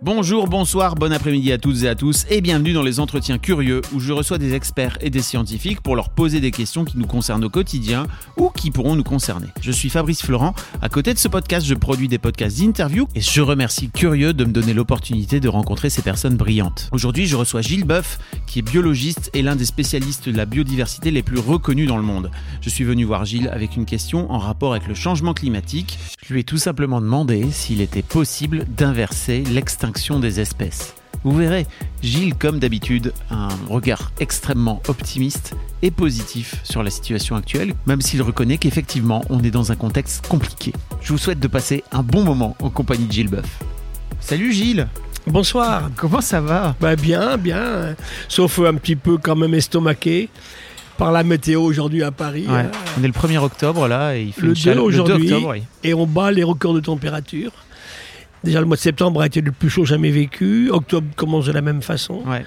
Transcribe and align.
Bonjour, 0.00 0.46
bonsoir, 0.46 0.94
bon 0.94 1.12
après-midi 1.12 1.50
à 1.50 1.58
toutes 1.58 1.82
et 1.82 1.88
à 1.88 1.96
tous 1.96 2.24
et 2.30 2.40
bienvenue 2.40 2.72
dans 2.72 2.84
les 2.84 3.00
entretiens 3.00 3.36
curieux 3.36 3.80
où 3.92 3.98
je 3.98 4.12
reçois 4.12 4.38
des 4.38 4.54
experts 4.54 4.96
et 5.00 5.10
des 5.10 5.22
scientifiques 5.22 5.80
pour 5.80 5.96
leur 5.96 6.10
poser 6.10 6.40
des 6.40 6.52
questions 6.52 6.84
qui 6.84 6.98
nous 6.98 7.06
concernent 7.08 7.44
au 7.44 7.50
quotidien 7.50 8.06
ou 8.36 8.50
qui 8.50 8.70
pourront 8.70 8.94
nous 8.94 9.02
concerner. 9.02 9.48
Je 9.60 9.72
suis 9.72 9.90
Fabrice 9.90 10.22
Florent, 10.22 10.54
à 10.82 10.88
côté 10.88 11.14
de 11.14 11.18
ce 11.18 11.26
podcast 11.26 11.66
je 11.66 11.74
produis 11.74 12.06
des 12.06 12.18
podcasts 12.18 12.60
d'interview 12.60 13.08
et 13.16 13.20
je 13.20 13.40
remercie 13.40 13.90
Curieux 13.90 14.32
de 14.32 14.44
me 14.44 14.52
donner 14.52 14.72
l'opportunité 14.72 15.40
de 15.40 15.48
rencontrer 15.48 15.90
ces 15.90 16.02
personnes 16.02 16.36
brillantes. 16.36 16.88
Aujourd'hui 16.92 17.26
je 17.26 17.34
reçois 17.34 17.60
Gilles 17.60 17.84
Boeuf 17.84 18.20
qui 18.46 18.60
est 18.60 18.62
biologiste 18.62 19.30
et 19.34 19.42
l'un 19.42 19.56
des 19.56 19.64
spécialistes 19.64 20.28
de 20.28 20.36
la 20.36 20.46
biodiversité 20.46 21.10
les 21.10 21.24
plus 21.24 21.40
reconnus 21.40 21.88
dans 21.88 21.96
le 21.96 22.04
monde. 22.04 22.30
Je 22.60 22.70
suis 22.70 22.84
venu 22.84 23.02
voir 23.02 23.24
Gilles 23.24 23.50
avec 23.52 23.74
une 23.74 23.84
question 23.84 24.30
en 24.30 24.38
rapport 24.38 24.74
avec 24.74 24.86
le 24.86 24.94
changement 24.94 25.34
climatique. 25.34 25.98
Je 26.24 26.32
lui 26.32 26.42
ai 26.42 26.44
tout 26.44 26.56
simplement 26.56 27.00
demandé 27.00 27.50
s'il 27.50 27.80
était 27.80 28.02
possible 28.02 28.64
d'inverser 28.76 29.42
l'extinction 29.42 29.87
des 30.20 30.40
espèces. 30.40 30.94
Vous 31.24 31.36
verrez, 31.36 31.66
Gilles, 32.02 32.34
comme 32.34 32.58
d'habitude, 32.60 33.12
a 33.30 33.34
un 33.48 33.58
regard 33.68 34.12
extrêmement 34.20 34.80
optimiste 34.86 35.54
et 35.82 35.90
positif 35.90 36.56
sur 36.62 36.82
la 36.84 36.90
situation 36.90 37.34
actuelle, 37.34 37.74
même 37.86 38.00
s'il 38.00 38.22
reconnaît 38.22 38.56
qu'effectivement, 38.58 39.24
on 39.28 39.42
est 39.42 39.50
dans 39.50 39.72
un 39.72 39.76
contexte 39.76 40.26
compliqué. 40.28 40.72
Je 41.00 41.12
vous 41.12 41.18
souhaite 41.18 41.40
de 41.40 41.48
passer 41.48 41.82
un 41.90 42.02
bon 42.04 42.22
moment 42.22 42.56
en 42.62 42.70
compagnie 42.70 43.06
de 43.06 43.12
Gilles 43.12 43.28
Boeuf. 43.30 43.58
Salut 44.20 44.52
Gilles 44.52 44.86
Bonsoir. 45.26 45.90
Comment 45.96 46.20
ça 46.20 46.40
va? 46.40 46.74
Bah 46.80 46.96
bien, 46.96 47.36
bien. 47.36 47.96
Sauf 48.28 48.60
un 48.60 48.74
petit 48.74 48.96
peu 48.96 49.18
quand 49.18 49.36
même 49.36 49.52
estomaqué 49.54 50.28
par 50.96 51.12
la 51.12 51.22
météo 51.22 51.62
aujourd'hui 51.62 52.02
à 52.02 52.10
Paris. 52.10 52.46
Ouais. 52.48 52.64
On 52.98 53.02
est 53.04 53.06
le 53.08 53.12
1er 53.12 53.38
octobre 53.38 53.86
là 53.88 54.16
et 54.16 54.22
il 54.22 54.32
fait 54.32 54.42
Le 54.42 54.48
une 54.48 54.54
2 54.54 54.60
chaleur- 54.60 54.84
aujourd'hui. 54.84 55.32
octobre, 55.32 55.50
oui. 55.52 55.62
Et 55.84 55.92
on 55.94 56.06
bat 56.06 56.30
les 56.30 56.44
records 56.44 56.74
de 56.74 56.80
température. 56.80 57.52
Déjà, 58.44 58.60
le 58.60 58.66
mois 58.66 58.76
de 58.76 58.80
septembre 58.82 59.20
a 59.20 59.26
été 59.26 59.40
le 59.40 59.52
plus 59.52 59.70
chaud 59.70 59.84
jamais 59.84 60.10
vécu. 60.10 60.70
Octobre 60.70 61.06
commence 61.16 61.46
de 61.46 61.52
la 61.52 61.60
même 61.62 61.82
façon. 61.82 62.22
Ouais. 62.26 62.44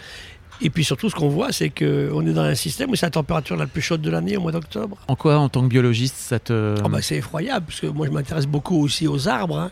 Et 0.64 0.70
puis 0.70 0.84
surtout, 0.84 1.10
ce 1.10 1.16
qu'on 1.16 1.30
voit, 1.30 1.52
c'est 1.52 1.70
qu'on 1.70 2.26
est 2.26 2.34
dans 2.34 2.42
un 2.44 2.54
système 2.56 2.92
où 2.92 2.96
c'est 2.96 3.08
la 3.08 3.10
température 3.10 3.56
la 3.58 3.66
plus 3.68 3.82
chaude 3.82 4.02
de 4.02 4.10
l'année 4.12 4.38
au 4.38 4.42
mois 4.42 4.52
d'octobre. 4.52 4.98
En 5.08 5.16
quoi, 5.16 5.38
en 5.40 5.50
tant 5.50 5.62
que 5.64 5.68
biologiste, 5.68 6.16
ça 6.18 6.38
te... 6.40 6.76
Ah 6.86 6.88
bah, 6.88 7.02
c'est 7.02 7.16
effroyable, 7.16 7.66
parce 7.68 7.80
que 7.80 7.88
moi, 7.88 8.06
je 8.06 8.12
m'intéresse 8.12 8.46
beaucoup 8.46 8.80
aussi 8.84 9.08
aux 9.08 9.28
arbres, 9.28 9.58
hein, 9.58 9.72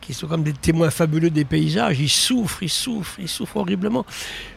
qui 0.00 0.12
sont 0.12 0.26
comme 0.26 0.42
des 0.42 0.52
témoins 0.52 0.90
fabuleux 0.90 1.30
des 1.30 1.44
paysages. 1.44 2.00
Ils 2.00 2.08
souffrent, 2.10 2.62
ils 2.64 2.68
souffrent, 2.68 3.14
ils 3.20 3.28
souffrent 3.28 3.58
horriblement. 3.58 4.04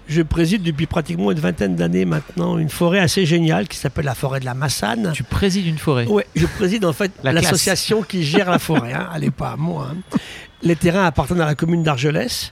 Je 0.09 0.21
préside 0.23 0.63
depuis 0.63 0.87
pratiquement 0.87 1.31
une 1.31 1.39
vingtaine 1.39 1.75
d'années 1.75 2.05
maintenant 2.05 2.57
une 2.57 2.69
forêt 2.69 2.99
assez 2.99 3.25
géniale 3.25 3.67
qui 3.67 3.77
s'appelle 3.77 4.05
la 4.05 4.15
forêt 4.15 4.39
de 4.39 4.45
la 4.45 4.53
Massane. 4.55 5.11
Tu 5.13 5.23
présides 5.23 5.67
une 5.67 5.77
forêt. 5.77 6.05
Ouais, 6.07 6.25
je 6.35 6.45
préside 6.47 6.85
en 6.85 6.93
fait 6.93 7.11
La 7.23 7.33
l'association 7.33 8.01
qui 8.01 8.23
gère 8.23 8.49
la 8.49 8.59
forêt. 8.59 8.93
Hein. 8.93 9.09
Elle 9.15 9.21
n'est 9.21 9.31
pas 9.31 9.51
à 9.51 9.55
moi. 9.57 9.91
hein. 9.91 10.17
Les 10.63 10.75
terrains 10.75 11.05
appartiennent 11.05 11.41
à 11.41 11.45
la 11.45 11.55
commune 11.55 11.83
d'Argelès 11.83 12.51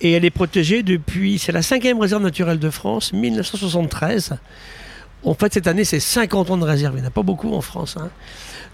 et 0.00 0.12
elle 0.12 0.24
est 0.24 0.30
protégée 0.30 0.82
depuis. 0.82 1.38
C'est 1.38 1.52
la 1.52 1.62
cinquième 1.62 1.98
réserve 2.00 2.22
naturelle 2.22 2.58
de 2.58 2.70
France, 2.70 3.12
1973. 3.12 4.36
En 5.24 5.34
fait, 5.34 5.52
cette 5.54 5.66
année, 5.66 5.84
c'est 5.84 5.98
50 6.00 6.50
ans 6.50 6.56
de 6.56 6.64
réserve. 6.64 6.94
Il 6.96 7.00
n'y 7.00 7.04
en 7.06 7.08
a 7.08 7.12
pas 7.12 7.22
beaucoup 7.22 7.52
en 7.54 7.60
France. 7.60 7.96
hein. 7.98 8.10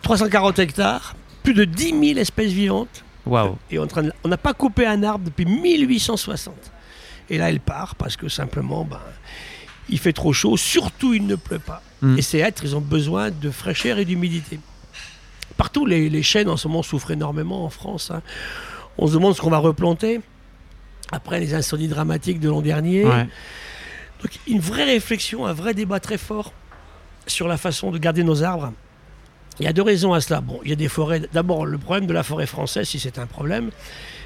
340 0.03 0.59
hectares, 0.59 1.15
plus 1.43 1.55
de 1.55 1.65
10 1.65 1.91
000 2.09 2.19
espèces 2.19 2.53
vivantes. 2.53 3.05
Waouh. 3.27 3.57
Et 3.71 3.79
on 3.79 3.87
n'a 4.29 4.37
pas 4.37 4.53
coupé 4.53 4.87
un 4.87 5.03
arbre 5.03 5.25
depuis 5.25 5.47
1860. 5.47 6.55
Et 7.31 7.39
là, 7.39 7.49
elle 7.49 7.61
part 7.61 7.95
parce 7.95 8.17
que 8.17 8.29
simplement, 8.29 8.85
ben, 8.85 9.01
il 9.89 9.99
fait 9.99 10.13
trop 10.13 10.35
chaud. 10.35 10.59
Surtout, 10.59 11.15
il 11.15 11.27
ne 11.27 11.37
pleut 11.37 11.59
pas. 11.59 11.81
Mm. 12.03 12.19
Et 12.19 12.23
ces 12.23 12.39
êtres, 12.41 12.65
ils 12.65 12.77
ont 12.77 12.83
besoin 12.83 13.31
de 13.31 13.51
fraîcheur 13.51 13.97
et 13.99 14.05
d'humidité. 14.05 14.61
Partout, 15.57 15.87
les, 15.87 16.11
les 16.11 16.23
chênes 16.23 16.51
en 16.51 16.59
ce 16.59 16.69
moment 16.69 16.83
souffrent 16.83 17.13
énormément 17.13 17.65
en 17.65 17.71
France. 17.71 18.11
hein. 18.11 18.21
On 18.99 19.07
se 19.07 19.13
demande 19.15 19.35
ce 19.35 19.41
qu'on 19.41 19.51
va 19.51 19.59
replanter 19.59 20.21
après 21.13 21.41
les 21.41 21.55
incendies 21.55 21.89
dramatiques 21.89 22.41
de 22.41 22.49
l'an 22.49 22.63
dernier. 22.63 23.05
Ouais. 23.05 23.27
Donc, 24.23 24.31
une 24.47 24.61
vraie 24.61 24.85
réflexion, 24.85 25.47
un 25.47 25.53
vrai 25.53 25.75
débat 25.75 26.01
très 26.01 26.19
fort 26.19 26.53
sur 27.27 27.49
la 27.49 27.57
façon 27.57 27.91
de 27.91 27.99
garder 27.99 28.25
nos 28.25 28.43
arbres. 28.43 28.73
Il 29.61 29.65
y 29.67 29.69
a 29.69 29.73
deux 29.73 29.83
raisons 29.83 30.13
à 30.13 30.21
cela. 30.21 30.41
Bon, 30.41 30.61
il 30.65 30.71
y 30.71 30.73
a 30.73 30.77
des 30.77 30.89
forêts. 30.89 31.23
D'abord, 31.33 31.67
le 31.67 31.79
problème 31.79 32.07
de 32.07 32.13
la 32.13 32.23
forêt 32.23 32.47
française, 32.47 32.89
si 32.89 32.99
c'est 32.99 33.19
un 33.19 33.27
problème, 33.27 33.71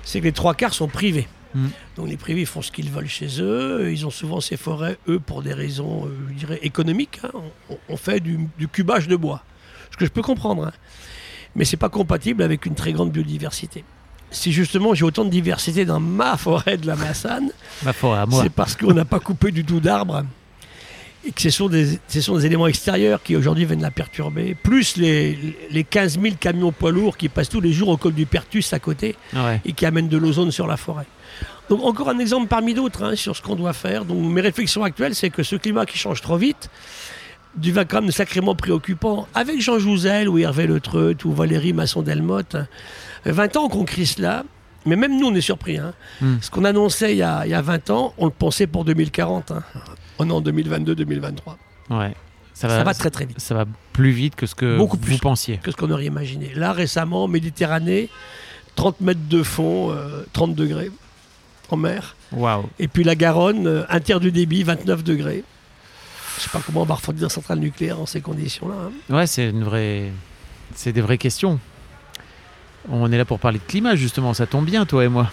c'est 0.02 0.20
que 0.20 0.24
les 0.24 0.32
trois 0.32 0.54
quarts 0.54 0.72
sont 0.74 0.88
privés. 0.88 1.28
Mm. 1.54 1.66
Donc 1.96 2.08
les 2.08 2.16
privés 2.16 2.44
font 2.44 2.62
ce 2.62 2.70
qu'ils 2.70 2.90
veulent 2.90 3.08
chez 3.08 3.40
eux. 3.40 3.90
Ils 3.92 4.06
ont 4.06 4.10
souvent 4.10 4.40
ces 4.40 4.56
forêts, 4.56 4.96
eux, 5.08 5.18
pour 5.18 5.42
des 5.42 5.52
raisons, 5.52 6.06
euh, 6.06 6.10
je 6.30 6.34
dirais, 6.34 6.58
économiques. 6.62 7.20
hein. 7.24 7.30
On, 7.70 7.78
on 7.90 7.96
fait 7.96 8.20
du, 8.20 8.38
du 8.58 8.68
cubage 8.68 9.08
de 9.08 9.16
bois. 9.16 9.42
Ce 9.90 9.96
que 9.96 10.04
je 10.06 10.10
peux 10.10 10.22
comprendre. 10.22 10.66
hein. 10.66 10.72
Mais 11.56 11.64
c'est 11.64 11.76
pas 11.76 11.88
compatible 11.88 12.42
avec 12.42 12.64
une 12.66 12.74
très 12.74 12.92
grande 12.92 13.10
biodiversité. 13.10 13.84
Si 14.30 14.52
justement 14.52 14.94
j'ai 14.94 15.04
autant 15.04 15.24
de 15.24 15.30
diversité 15.30 15.84
dans 15.84 16.00
ma 16.00 16.36
forêt 16.36 16.76
de 16.76 16.86
la 16.86 16.96
Massane, 16.96 17.50
Ma 17.82 17.92
forêt 17.92 18.20
à 18.20 18.26
moi. 18.26 18.42
c'est 18.42 18.50
parce 18.52 18.76
qu'on 18.76 18.92
n'a 18.92 19.04
pas 19.04 19.20
coupé 19.20 19.50
du 19.50 19.64
tout 19.64 19.80
d'arbres 19.80 20.24
et 21.26 21.32
que 21.32 21.40
ce 21.42 21.50
sont 21.50 21.68
des, 21.68 21.98
ce 22.08 22.20
sont 22.20 22.36
des 22.36 22.46
éléments 22.46 22.66
extérieurs 22.68 23.22
qui 23.22 23.36
aujourd'hui 23.36 23.64
viennent 23.64 23.82
la 23.82 23.90
perturber, 23.90 24.54
plus 24.54 24.96
les, 24.96 25.38
les 25.70 25.82
15 25.84 26.20
000 26.20 26.34
camions 26.38 26.72
poids 26.72 26.92
lourds 26.92 27.16
qui 27.16 27.28
passent 27.28 27.48
tous 27.48 27.60
les 27.60 27.72
jours 27.72 27.88
au 27.88 27.96
col 27.96 28.14
du 28.14 28.24
Pertus 28.26 28.72
à 28.72 28.78
côté 28.78 29.16
Ouais. 29.34 29.60
et 29.64 29.72
qui 29.72 29.84
amènent 29.86 30.08
de 30.08 30.16
l'ozone 30.16 30.52
sur 30.52 30.66
la 30.66 30.76
forêt. 30.76 31.06
Donc 31.68 31.82
encore 31.84 32.08
un 32.08 32.18
exemple 32.18 32.46
parmi 32.48 32.72
d'autres 32.72 33.02
hein, 33.04 33.16
sur 33.16 33.36
ce 33.36 33.42
qu'on 33.42 33.56
doit 33.56 33.72
faire. 33.74 34.04
Donc 34.04 34.18
mes 34.24 34.40
réflexions 34.40 34.84
actuelles, 34.84 35.14
c'est 35.14 35.28
que 35.30 35.42
ce 35.42 35.56
climat 35.56 35.84
qui 35.86 35.98
change 35.98 36.20
trop 36.22 36.36
vite 36.36 36.70
devient 37.56 37.84
quand 37.88 38.00
même 38.00 38.10
sacrément 38.12 38.54
préoccupant. 38.54 39.26
Avec 39.34 39.60
Jean 39.60 39.78
Jouzel 39.78 40.28
ou 40.28 40.38
Hervé 40.38 40.66
Le 40.66 40.80
Treut 40.80 41.16
ou 41.24 41.32
Valérie 41.32 41.72
Masson-Delmotte, 41.72 42.56
20 43.24 43.56
ans 43.56 43.68
qu'on 43.68 43.84
crie 43.84 44.06
cela, 44.06 44.44
mais 44.86 44.96
même 44.96 45.18
nous 45.18 45.26
on 45.26 45.34
est 45.34 45.40
surpris. 45.40 45.76
hein. 45.78 45.92
Hmm. 46.20 46.36
Ce 46.40 46.50
qu'on 46.50 46.64
annonçait 46.64 47.12
il 47.14 47.18
y, 47.18 47.22
a, 47.22 47.44
il 47.46 47.50
y 47.50 47.54
a 47.54 47.62
20 47.62 47.90
ans, 47.90 48.14
on 48.18 48.24
le 48.26 48.30
pensait 48.32 48.66
pour 48.66 48.84
2040. 48.84 49.50
hein. 49.52 49.62
On 50.18 50.28
est 50.28 50.32
en 50.32 50.40
2022-2023. 50.42 51.56
Ouais. 51.90 52.14
Ça 52.54 52.68
Ça 52.68 52.82
va 52.82 52.92
très 52.94 53.10
très 53.10 53.24
vite. 53.26 53.38
Ça 53.40 53.54
va 53.54 53.66
plus 53.92 54.10
vite 54.10 54.34
que 54.34 54.46
ce 54.46 54.54
que 54.54 54.76
Beaucoup 54.76 54.96
vous 54.96 55.02
plus. 55.02 55.18
pensiez. 55.18 55.58
que 55.58 55.70
ce 55.70 55.76
qu'on 55.76 55.90
aurait 55.90 56.06
imaginé. 56.06 56.52
Là, 56.54 56.72
récemment, 56.72 57.28
Méditerranée, 57.28 58.08
30 58.74 59.00
mètres 59.00 59.20
de 59.28 59.42
fond, 59.44 59.90
euh, 59.92 60.24
30 60.32 60.54
degrés 60.56 60.90
en 61.70 61.76
mer. 61.76 62.16
Waouh. 62.32 62.68
Et 62.80 62.88
puis 62.88 63.04
la 63.04 63.14
Garonne, 63.14 63.66
euh, 63.66 63.84
un 63.88 64.00
tiers 64.00 64.18
du 64.20 64.32
débit, 64.32 64.62
29 64.64 65.04
degrés. 65.04 65.44
Je 66.36 66.42
sais 66.44 66.48
pas 66.50 66.60
comment 66.64 66.82
on 66.82 66.84
va 66.84 66.94
refroidir 66.94 67.24
une 67.24 67.30
centrale 67.30 67.58
nucléaire 67.58 67.96
dans 67.96 68.06
ces 68.06 68.20
conditions-là. 68.20 68.74
hein. 69.10 69.14
Ouais, 69.14 69.26
c'est 69.26 69.50
une 69.50 69.62
vraie. 69.64 70.10
C'est 70.74 70.92
des 70.92 71.00
vraies 71.00 71.18
questions. 71.18 71.58
On 72.90 73.10
est 73.12 73.18
là 73.18 73.24
pour 73.24 73.38
parler 73.38 73.58
de 73.58 73.64
climat, 73.64 73.96
justement. 73.96 74.32
Ça 74.34 74.46
tombe 74.46 74.64
bien, 74.64 74.86
toi 74.86 75.04
et 75.04 75.08
moi. 75.08 75.30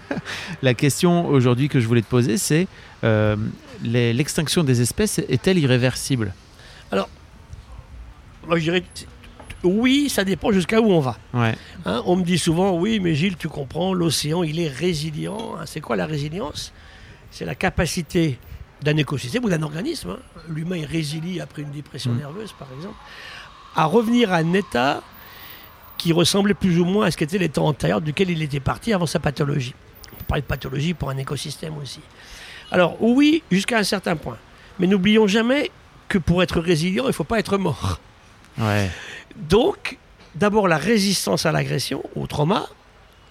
La 0.62 0.72
question 0.74 1.26
aujourd'hui 1.26 1.68
que 1.68 1.78
je 1.80 1.86
voulais 1.86 2.00
te 2.02 2.08
poser, 2.08 2.38
c'est 2.38 2.68
euh, 3.04 3.36
l'extinction 3.82 4.64
des 4.64 4.80
espèces 4.80 5.18
est-elle 5.18 5.58
irréversible? 5.58 6.32
Moi, 6.92 8.58
je 8.58 8.62
dirais 8.62 8.84
oui, 9.64 10.08
ça 10.08 10.22
dépend 10.22 10.52
jusqu'à 10.52 10.80
où 10.80 10.92
on 10.92 11.00
va. 11.00 11.16
Ouais. 11.34 11.54
Hein, 11.86 12.02
on 12.06 12.14
me 12.14 12.22
dit 12.22 12.38
souvent, 12.38 12.78
oui, 12.78 13.00
mais 13.00 13.14
Gilles, 13.16 13.36
tu 13.36 13.48
comprends, 13.48 13.92
l'océan, 13.94 14.44
il 14.44 14.60
est 14.60 14.68
résilient. 14.68 15.56
Hein, 15.58 15.64
C'est 15.66 15.80
quoi 15.80 15.96
la 15.96 16.06
résilience? 16.06 16.72
C'est 17.32 17.44
la 17.46 17.56
capacité 17.56 18.38
d'un 18.82 18.96
écosystème 18.96 19.44
ou 19.44 19.48
d'un 19.48 19.62
organisme. 19.62 20.10
hein. 20.10 20.18
L'humain 20.48 20.76
est 20.76 20.84
résilie 20.84 21.40
après 21.40 21.62
une 21.62 21.72
dépression 21.72 22.12
Mm. 22.12 22.18
nerveuse, 22.18 22.52
par 22.56 22.68
exemple, 22.76 22.94
à 23.74 23.86
revenir 23.86 24.32
à 24.32 24.36
un 24.36 24.52
état 24.52 25.02
qui 25.96 26.12
ressemblait 26.12 26.54
plus 26.54 26.78
ou 26.78 26.84
moins 26.84 27.06
à 27.06 27.10
ce 27.10 27.16
qu'était 27.16 27.38
l'état 27.38 27.62
antérieur 27.62 28.00
duquel 28.00 28.30
il 28.30 28.42
était 28.42 28.60
parti 28.60 28.92
avant 28.92 29.06
sa 29.06 29.18
pathologie. 29.18 29.74
On 30.12 30.16
peut 30.16 30.24
parler 30.28 30.42
de 30.42 30.46
pathologie 30.46 30.94
pour 30.94 31.10
un 31.10 31.16
écosystème 31.16 31.76
aussi. 31.78 32.00
Alors 32.70 32.96
oui, 33.00 33.42
jusqu'à 33.50 33.78
un 33.78 33.84
certain 33.84 34.16
point. 34.16 34.36
Mais 34.78 34.86
n'oublions 34.86 35.26
jamais 35.26 35.70
que 36.08 36.18
pour 36.18 36.42
être 36.42 36.60
résilient, 36.60 37.04
il 37.04 37.08
ne 37.08 37.12
faut 37.12 37.24
pas 37.24 37.38
être 37.38 37.58
mort. 37.58 38.00
Ouais. 38.58 38.90
Donc, 39.36 39.98
d'abord 40.34 40.68
la 40.68 40.78
résistance 40.78 41.46
à 41.46 41.52
l'agression, 41.52 42.02
au 42.14 42.26
trauma, 42.26 42.68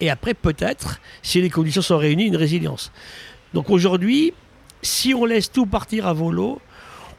et 0.02 0.10
après 0.10 0.34
peut-être, 0.34 1.00
si 1.22 1.42
les 1.42 1.50
conditions 1.50 1.82
sont 1.82 1.98
réunies, 1.98 2.26
une 2.26 2.36
résilience. 2.36 2.92
Donc 3.54 3.70
aujourd'hui, 3.70 4.34
si 4.82 5.14
on 5.14 5.26
laisse 5.26 5.52
tout 5.52 5.66
partir 5.66 6.08
à 6.08 6.14
volo, 6.14 6.62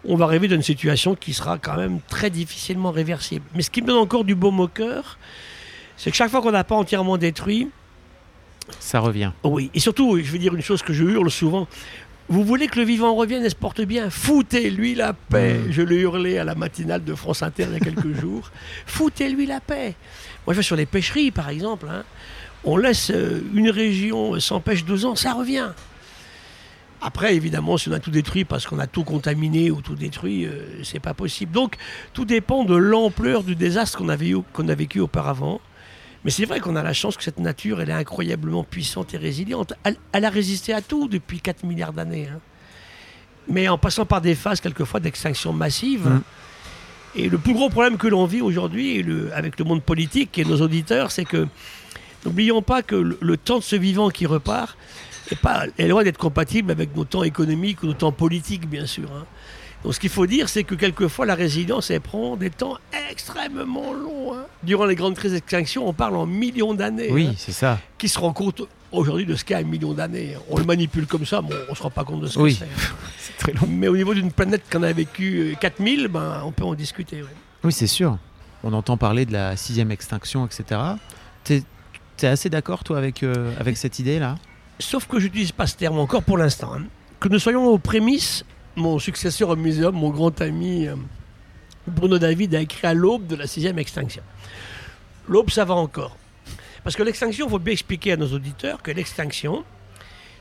on 0.09 0.17
va 0.17 0.25
arriver 0.27 0.49
dans 0.49 0.57
une 0.57 0.63
situation 0.63 1.15
qui 1.15 1.33
sera 1.33 1.59
quand 1.59 1.77
même 1.77 2.01
très 2.09 2.31
difficilement 2.31 2.91
réversible. 2.91 3.45
Mais 3.55 3.63
ce 3.63 3.71
qui 3.71 3.83
me 3.83 3.87
donne 3.89 3.99
encore 3.99 4.25
du 4.25 4.35
baume 4.35 4.61
au 4.61 4.69
cœur, 4.69 5.19
c'est 5.97 6.11
que 6.11 6.17
chaque 6.17 6.31
fois 6.31 6.41
qu'on 6.43 6.53
n'a 6.53 6.65
pas 6.65 6.75
entièrement 6.77 7.17
détruit, 7.19 7.69
Ça 8.81 9.01
revient. 9.01 9.33
oui, 9.45 9.71
et 9.75 9.81
surtout, 9.81 10.19
je 10.19 10.31
vais 10.33 10.39
dire 10.39 10.55
une 10.55 10.63
chose 10.63 10.83
que 10.83 10.93
je 10.93 11.05
hurle 11.05 11.31
souvent, 11.31 11.67
Vous 12.29 12.43
voulez 12.45 12.67
que 12.67 12.79
le 12.81 12.85
vivant 12.85 13.15
revienne 13.15 13.45
et 13.45 13.51
se 13.51 13.55
porte 13.55 13.81
bien? 13.83 14.11
Foutez-lui 14.11 14.97
la 14.97 15.13
paix. 15.13 15.59
Mm. 15.61 15.71
Je 15.73 15.83
l'ai 15.83 15.97
hurlé 16.01 16.39
à 16.39 16.45
la 16.45 16.57
matinale 16.57 17.05
de 17.05 17.15
France 17.15 17.43
Inter 17.45 17.67
il 17.69 17.75
y 17.75 17.77
a 17.77 17.81
quelques 17.81 18.13
jours. 18.21 18.51
Foutez-lui 18.85 19.47
la 19.47 19.61
paix. 19.61 19.95
Moi, 20.45 20.53
je 20.55 20.57
vais 20.59 20.63
sur 20.65 20.75
les 20.75 20.87
pêcheries, 20.87 21.31
par 21.31 21.49
exemple. 21.51 21.87
hein. 21.89 22.03
On 22.65 22.77
laisse 22.77 23.13
euh, 23.15 23.41
une 23.55 23.71
région 23.71 24.41
sans 24.41 24.59
pêche 24.61 24.85
deux 24.85 25.05
ans, 25.07 25.15
ça 25.15 25.35
revient. 25.35 25.69
Après, 27.09 27.37
évidemment, 27.37 27.77
si 27.77 27.89
on 27.89 27.93
a 27.93 28.01
tout 28.01 28.11
détruit 28.11 28.45
parce 28.45 28.67
qu'on 28.67 28.81
a 28.81 28.89
tout 28.89 29.05
contaminé 29.05 29.71
ou 29.71 29.81
tout 29.81 29.95
détruit, 29.95 30.45
euh, 30.45 30.83
c'est 30.83 30.99
pas 30.99 31.15
possible. 31.15 31.53
Donc, 31.53 31.77
tout 32.13 32.25
dépend 32.25 32.65
de 32.65 32.75
l'ampleur 32.75 33.45
du 33.45 33.55
désastre 33.55 33.99
qu'on 33.99 34.09
qu'on 34.53 34.69
a 34.69 34.75
vécu 34.75 34.99
auparavant. 34.99 35.61
Mais 36.25 36.33
c'est 36.33 36.47
vrai 36.47 36.59
qu'on 36.59 36.75
a 36.75 36.83
la 36.83 36.93
chance 36.93 37.17
que 37.17 37.23
cette 37.23 37.39
nature, 37.39 37.81
elle 37.81 37.91
est 37.91 37.93
incroyablement 37.93 38.65
puissante 38.65 39.15
et 39.15 39.19
résiliente. 39.19 39.73
Elle, 39.85 39.97
elle 40.11 40.25
a 40.25 40.31
résisté 40.31 40.73
à 40.73 40.83
tout 40.83 41.07
depuis 41.07 41.39
4 41.41 41.63
milliards 41.63 41.93
d'années. 41.93 42.27
hein. 42.29 42.41
Mais 43.49 43.69
en 43.69 43.79
passant 43.79 44.05
par 44.05 44.21
des 44.21 44.35
phases, 44.35 44.61
quelquefois, 44.61 44.99
d'extinction 44.99 45.53
massive. 45.53 46.09
Mm. 46.09 46.23
Et 47.15 47.29
le 47.29 47.39
plus 47.39 47.55
gros 47.55 47.71
problème 47.71 47.97
que 47.99 48.09
l'on 48.09 48.27
vit 48.27 48.41
aujourd'hui, 48.41 49.05
le- 49.05 49.33
avec 49.33 49.61
le 49.61 49.65
monde 49.65 49.83
politique 49.85 50.37
et 50.39 50.45
nos 50.45 50.61
auditeurs, 50.61 51.13
c'est 51.13 51.25
que 51.25 51.47
n'oublions 52.25 52.61
pas 52.63 52.83
que 52.83 52.97
le, 52.97 53.17
le 53.21 53.37
temps 53.37 53.59
de 53.59 53.63
ce 53.63 53.77
vivant 53.77 54.11
qui 54.11 54.27
repart 54.27 54.77
est, 55.31 55.37
pas, 55.41 55.65
est 55.79 55.89
loin 55.89 56.05
d'être 56.05 56.19
compatible 56.19 56.71
avec 56.71 56.95
nos 56.97 57.05
temps 57.05 57.23
économiques 57.23 57.83
ou 57.83 57.87
nos 57.87 57.95
temps 57.95 58.13
politiques, 58.13 58.69
bien 58.69 58.87
sûr. 58.87 59.09
hein. 59.13 59.25
Donc 59.85 59.95
ce 59.95 60.01
qu'il 60.01 60.11
faut 60.11 60.27
dire, 60.27 60.49
c'est 60.49 60.65
que 60.65 60.75
quelquefois, 60.75 61.27
la 61.27 61.35
résilience, 61.35 61.91
elle 61.91 62.01
prend 62.01 62.37
des 62.37 62.51
temps 62.51 62.79
extrêmement 63.11 63.93
longs. 63.93 64.35
hein. 64.35 64.47
Durant 64.63 64.87
les 64.87 64.95
grandes 64.97 65.15
crises 65.15 65.33
d'extinction, 65.33 65.87
on 65.89 65.93
parle 65.93 66.17
en 66.17 66.27
millions 66.27 66.75
d'années. 66.75 67.09
Oui, 67.13 67.29
hein. 67.31 67.35
c'est 67.37 67.53
ça. 67.53 67.79
Qui 67.99 68.09
se 68.09 68.19
rend 68.19 68.33
compte 68.33 68.63
aujourd'hui 68.91 69.27
de 69.27 69.35
ce 69.37 69.45
qu'est 69.45 69.55
un 69.55 69.63
million 69.63 69.93
d'années 69.93 70.37
On 70.51 70.59
le 70.59 70.65
manipule 70.65 71.07
comme 71.07 71.27
ça, 71.27 71.43
mais 71.43 71.55
on 71.69 71.73
ne 71.73 71.77
se 71.77 71.83
rend 71.83 71.91
pas 71.91 72.05
compte 72.05 72.23
de 72.23 72.27
ce 72.27 72.39
Oui. 72.39 72.55
que 72.55 72.65
c'est. 72.65 72.69
C'est 73.19 73.37
très 73.39 73.53
long. 73.53 73.67
Mais 73.69 73.89
au 73.89 73.97
niveau 73.97 74.15
d'une 74.15 74.31
planète 74.33 74.63
qu'on 74.73 74.83
a 74.85 74.93
vécu 74.93 75.53
euh, 75.53 75.55
4000, 75.61 76.09
ben, 76.09 76.43
on 76.45 76.53
peut 76.53 76.65
en 76.65 76.75
discuter. 76.75 77.23
ouais. 77.23 77.29
Oui, 77.65 77.73
c'est 77.73 77.87
sûr. 77.89 78.19
On 78.65 78.73
entend 78.73 78.97
parler 78.97 79.27
de 79.27 79.33
la 79.33 79.57
sixième 79.57 79.91
extinction, 79.91 80.47
etc. 80.47 80.81
T'es 81.45 81.63
es 82.23 82.27
assez 82.27 82.49
d'accord, 82.49 82.83
toi, 82.83 82.97
avec, 82.99 83.23
euh, 83.23 83.53
avec 83.61 83.77
cette 83.77 83.99
idée-là? 83.99 84.37
Sauf 84.79 85.07
que 85.07 85.19
je 85.19 85.25
n'utilise 85.27 85.53
pas 85.53 85.67
ce 85.67 85.77
terme 85.77 85.99
encore 85.99 86.23
pour 86.23 86.39
l'instant. 86.39 86.75
hein. 86.75 86.85
Que 87.21 87.29
nous 87.29 87.39
soyons 87.39 87.65
aux 87.67 87.79
prémices, 87.79 88.45
mon 88.77 88.99
successeur 88.99 89.49
au 89.49 89.57
muséum, 89.57 89.95
mon 89.95 90.11
grand 90.11 90.39
ami 90.41 90.87
euh, 90.87 90.97
Bruno 91.87 92.19
David 92.19 92.55
a 92.55 92.61
écrit 92.61 92.87
à 92.87 92.93
l'aube 92.95 93.27
de 93.27 93.37
la 93.37 93.47
sixième 93.47 93.79
extinction. 93.79 94.23
L'aube, 95.29 95.51
ça 95.51 95.65
va 95.65 95.75
encore. 95.75 96.17
Parce 96.85 96.95
que 96.95 97.03
l'extinction, 97.03 97.47
il 97.47 97.51
faut 97.51 97.59
bien 97.59 97.73
expliquer 97.73 98.13
à 98.13 98.17
nos 98.17 98.29
auditeurs 98.33 98.83
que 98.83 98.91
l'extinction, 98.91 99.65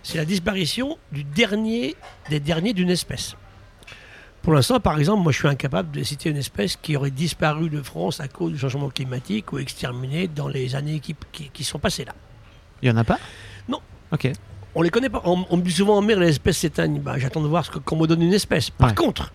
c'est 0.04 0.18
la 0.18 0.26
disparition 0.26 0.98
du 1.12 1.24
dernier 1.24 1.96
des 2.30 2.40
derniers 2.40 2.74
d'une 2.74 2.90
espèce. 2.92 3.36
Pour 4.42 4.54
l'instant, 4.54 4.80
par 4.80 5.00
exemple, 5.00 5.24
moi 5.24 5.32
je 5.32 5.40
suis 5.40 5.48
incapable 5.48 5.90
de 5.98 6.04
citer 6.04 6.30
une 6.30 6.38
espèce 6.38 6.76
qui 6.76 6.96
aurait 6.96 7.10
disparu 7.10 7.70
de 7.70 7.82
France 7.82 8.20
à 8.20 8.28
cause 8.28 8.52
du 8.52 8.60
changement 8.60 8.90
climatique 8.90 9.52
ou 9.54 9.58
exterminée 9.58 10.28
dans 10.28 10.48
les 10.48 10.76
années 10.76 11.00
qui- 11.00 11.16
qui- 11.32 11.50
qui 11.50 11.64
sont 11.64 11.80
passées 11.80 12.06
là. 12.06 12.14
Il 12.84 12.90
y 12.90 12.92
en 12.92 12.98
a 12.98 13.04
pas? 13.04 13.18
Ok. 14.12 14.32
On 14.76 14.82
les 14.82 14.90
connaît 14.90 15.10
pas. 15.10 15.22
On, 15.26 15.46
on 15.50 15.58
me 15.58 15.62
dit 15.62 15.72
souvent 15.72 15.98
en 15.98 16.02
mer, 16.02 16.20
les 16.20 16.30
espèces 16.30 16.58
s'éteignent. 16.58 17.00
Bah, 17.00 17.18
J'attends 17.18 17.42
de 17.42 17.48
voir 17.48 17.66
ce 17.66 17.72
que- 17.72 17.80
qu'on 17.80 17.96
me 17.96 18.08
donne 18.08 18.22
une 18.22 18.34
espèce. 18.34 18.70
Par 18.70 18.90
Ouais. 18.90 18.96
contre, 18.96 19.32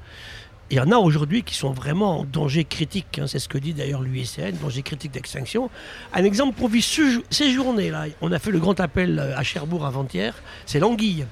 il 0.70 0.76
y 0.76 0.80
en 0.80 0.90
a 0.92 0.96
aujourd'hui 0.96 1.42
qui 1.42 1.54
sont 1.54 1.72
vraiment 1.72 2.20
en 2.20 2.24
danger 2.24 2.64
critique. 2.64 3.18
hein. 3.18 3.26
C'est 3.26 3.38
ce 3.38 3.48
que 3.48 3.56
dit 3.58 3.72
d'ailleurs 3.72 4.02
l'UICN, 4.02 4.52
danger 4.60 4.82
critique 4.82 5.12
d'extinction. 5.12 5.70
Un 6.12 6.24
exemple 6.24 6.56
pour 6.58 6.68
vivre 6.68 6.84
ce- 6.84 7.22
ces 7.30 7.50
journées-là. 7.52 8.04
On 8.20 8.30
a 8.32 8.38
fait 8.38 8.50
le 8.50 8.58
grand 8.60 8.78
appel 8.80 9.18
euh, 9.18 9.36
à 9.36 9.42
Cherbourg 9.42 9.86
avant-hier. 9.86 10.34
C'est 10.66 10.78
l'anguille. 10.78 11.24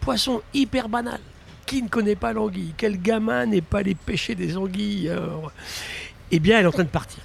Poisson 0.00 0.42
hyper 0.52 0.88
banal. 0.88 1.20
Qui 1.66 1.82
ne 1.82 1.88
connaît 1.88 2.16
pas 2.16 2.32
l'anguille? 2.32 2.74
Quel 2.76 3.00
gamin 3.00 3.46
n'est 3.46 3.60
pas 3.60 3.78
allé 3.78 3.94
pêcher 3.94 4.34
des 4.34 4.56
anguilles 4.56 5.08
alors 5.08 5.52
Eh 6.32 6.40
bien, 6.40 6.58
elle 6.58 6.64
est 6.64 6.68
en 6.68 6.72
train 6.72 6.82
de 6.82 6.88
partir. 6.88 7.20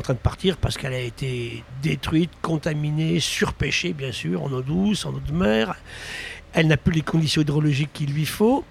En 0.00 0.02
train 0.02 0.14
de 0.14 0.18
partir 0.18 0.56
parce 0.56 0.78
qu'elle 0.78 0.94
a 0.94 0.98
été 0.98 1.62
détruite, 1.82 2.30
contaminée, 2.40 3.20
surpêchée, 3.20 3.92
bien 3.92 4.12
sûr, 4.12 4.42
en 4.42 4.50
eau 4.50 4.62
douce, 4.62 5.04
en 5.04 5.10
eau 5.10 5.20
de 5.20 5.30
mer. 5.30 5.76
Elle 6.54 6.68
n'a 6.68 6.78
plus 6.78 6.94
les 6.94 7.02
conditions 7.02 7.42
hydrologiques 7.42 7.92
qu'il 7.92 8.10
lui 8.14 8.24
faut. 8.24 8.64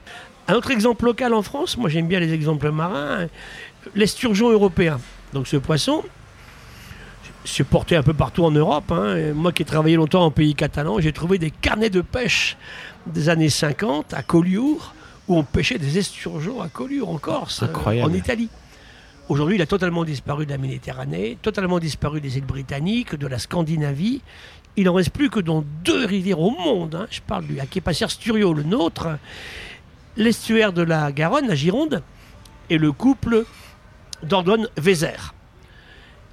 Un 0.48 0.56
autre 0.56 0.72
exemple 0.72 1.06
local 1.06 1.36
en 1.36 1.44
France, 1.44 1.78
moi 1.78 1.88
j'aime 1.88 2.08
bien 2.08 2.20
les 2.20 2.34
exemples 2.34 2.72
marins, 2.72 3.28
l'esturgeon 3.94 4.50
européen. 4.50 5.00
Donc 5.32 5.48
ce 5.48 5.58
poisson, 5.58 6.04
c'est 7.46 7.64
porté 7.64 7.96
un 7.96 8.02
peu 8.02 8.16
partout 8.16 8.44
en 8.44 8.50
Europe. 8.50 8.92
hein. 8.92 9.32
Moi 9.36 9.52
qui 9.52 9.62
ai 9.62 9.66
travaillé 9.66 9.98
longtemps 9.98 10.26
en 10.26 10.32
pays 10.32 10.56
catalan, 10.56 11.00
j'ai 11.00 11.14
trouvé 11.14 11.38
des 11.38 11.52
carnets 11.52 11.92
de 11.92 12.02
pêche 12.02 12.58
des 13.06 13.30
années 13.30 13.50
50 13.50 14.16
à 14.16 14.24
Collioure, 14.24 14.96
où 15.28 15.38
on 15.38 15.44
pêchait 15.44 15.78
des 15.78 16.00
esturgeons 16.00 16.60
à 16.60 16.70
Collioure 16.70 17.10
en 17.12 17.20
Corse, 17.20 17.62
euh, 17.62 17.68
Incroyable. 17.68 18.10
en 18.12 18.16
Italie. 18.16 18.50
Aujourd'hui, 19.30 19.58
il 19.58 19.62
a 19.62 19.68
totalement 19.68 20.04
disparu 20.06 20.48
de 20.48 20.52
la 20.52 20.58
Méditerranée, 20.58 21.38
totalement 21.44 21.78
disparu 21.78 22.20
des 22.20 22.38
îles 22.40 22.46
britanniques, 22.46 23.14
de 23.16 23.28
la 23.28 23.38
Scandinavie. 23.38 24.22
Il 24.76 24.86
n'en 24.86 24.94
reste 24.94 25.12
plus 25.12 25.30
que 25.30 25.40
dans 25.40 25.64
deux 25.84 26.04
rivières 26.06 26.40
au 26.40 26.50
monde. 26.50 26.96
hein. 26.96 27.08
Je 27.12 27.22
parle 27.22 27.46
du 27.46 27.60
Aquipacière 27.60 28.10
Sturio, 28.10 28.54
le 28.56 28.64
nôtre, 28.64 29.08
l'estuaire 30.18 30.74
de 30.74 30.82
la 30.82 31.12
Garonne, 31.12 31.48
la 31.48 31.54
Gironde, 31.54 32.02
et 32.72 32.80
le 32.80 32.92
couple 32.92 33.46
Dordogne-Vézère. 34.24 35.36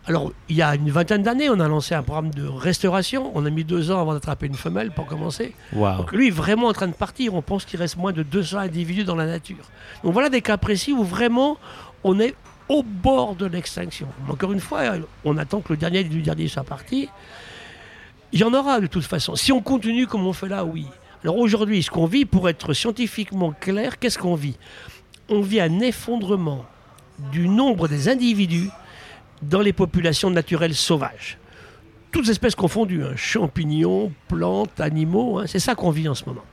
Alors, 0.06 0.32
il 0.48 0.56
y 0.56 0.62
a 0.62 0.74
une 0.74 0.90
vingtaine 0.90 1.22
d'années, 1.22 1.50
on 1.50 1.60
a 1.60 1.68
lancé 1.68 1.94
un 1.94 2.02
programme 2.02 2.30
de 2.30 2.46
restauration. 2.46 3.30
On 3.34 3.44
a 3.44 3.50
mis 3.50 3.64
deux 3.64 3.90
ans 3.90 4.00
avant 4.00 4.14
d'attraper 4.14 4.46
une 4.46 4.54
femelle 4.54 4.90
pour 4.92 5.04
commencer. 5.04 5.52
Donc 5.98 6.12
lui 6.12 6.28
est 6.28 6.30
vraiment 6.30 6.68
en 6.68 6.72
train 6.72 6.86
de 6.88 6.94
partir. 6.94 7.34
On 7.34 7.42
pense 7.42 7.64
qu'il 7.66 7.78
reste 7.78 7.96
moins 7.98 8.12
de 8.12 8.22
200 8.22 8.58
individus 8.58 9.04
dans 9.04 9.16
la 9.16 9.26
nature. 9.26 9.64
Donc 10.04 10.12
voilà 10.14 10.30
des 10.30 10.40
cas 10.42 10.56
précis 10.56 10.92
où 10.92 11.02
vraiment 11.02 11.58
on 12.04 12.20
est 12.20 12.36
au 12.68 12.82
bord 12.82 13.36
de 13.36 13.46
l'extinction. 13.46 14.08
Encore 14.28 14.52
une 14.52 14.60
fois, 14.60 14.82
on 15.24 15.36
attend 15.36 15.60
que 15.60 15.72
le 15.72 15.76
dernier 15.76 16.04
du 16.04 16.22
dernier 16.22 16.48
soit 16.48 16.64
parti. 16.64 17.08
Il 18.32 18.40
y 18.40 18.44
en 18.44 18.52
aura 18.54 18.80
de 18.80 18.86
toute 18.86 19.04
façon. 19.04 19.36
Si 19.36 19.52
on 19.52 19.62
continue 19.62 20.06
comme 20.06 20.26
on 20.26 20.32
fait 20.32 20.48
là, 20.48 20.64
oui. 20.64 20.86
Alors 21.22 21.38
aujourd'hui, 21.38 21.82
ce 21.82 21.90
qu'on 21.90 22.06
vit, 22.06 22.24
pour 22.24 22.48
être 22.48 22.72
scientifiquement 22.72 23.52
clair, 23.52 23.98
qu'est-ce 23.98 24.18
qu'on 24.18 24.34
vit? 24.34 24.56
On 25.28 25.40
vit 25.40 25.60
un 25.60 25.80
effondrement 25.80 26.64
du 27.32 27.48
nombre 27.48 27.88
des 27.88 28.08
individus 28.08 28.68
dans 29.42 29.60
les 29.60 29.72
populations 29.72 30.30
naturelles 30.30 30.74
sauvages. 30.74 31.38
Toutes 32.12 32.28
espèces 32.28 32.54
confondues, 32.54 33.04
hein, 33.04 33.12
champignons, 33.16 34.12
plantes, 34.28 34.80
animaux, 34.80 35.38
hein, 35.38 35.44
c'est 35.46 35.58
ça 35.58 35.74
qu'on 35.74 35.90
vit 35.90 36.08
en 36.08 36.14
ce 36.14 36.24
moment. 36.24 36.44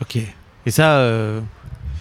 Ok. 0.00 0.18
Et 0.66 0.70
ça, 0.70 0.98
euh, 0.98 1.40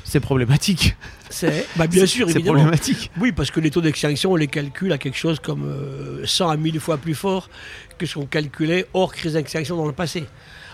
c'est 0.03 0.19
problématique. 0.19 0.95
C'est, 1.31 1.65
bah, 1.75 1.87
bien 1.87 2.05
sûr, 2.05 2.29
évidemment. 2.29 2.59
problématique. 2.59 3.11
Oui, 3.19 3.31
parce 3.31 3.49
que 3.51 3.59
les 3.59 3.71
taux 3.71 3.81
d'extinction, 3.81 4.33
on 4.33 4.35
les 4.35 4.47
calcule 4.47 4.91
à 4.91 4.97
quelque 4.97 5.17
chose 5.17 5.39
comme 5.39 5.65
euh, 5.65 6.25
100 6.25 6.49
à 6.49 6.57
1000 6.57 6.79
fois 6.79 6.97
plus 6.97 7.15
fort 7.15 7.49
que 7.97 8.05
ce 8.05 8.15
qu'on 8.15 8.25
calculait 8.25 8.87
hors 8.93 9.13
crise 9.13 9.33
d'extinction 9.33 9.75
dans 9.77 9.87
le 9.87 9.93
passé. 9.93 10.25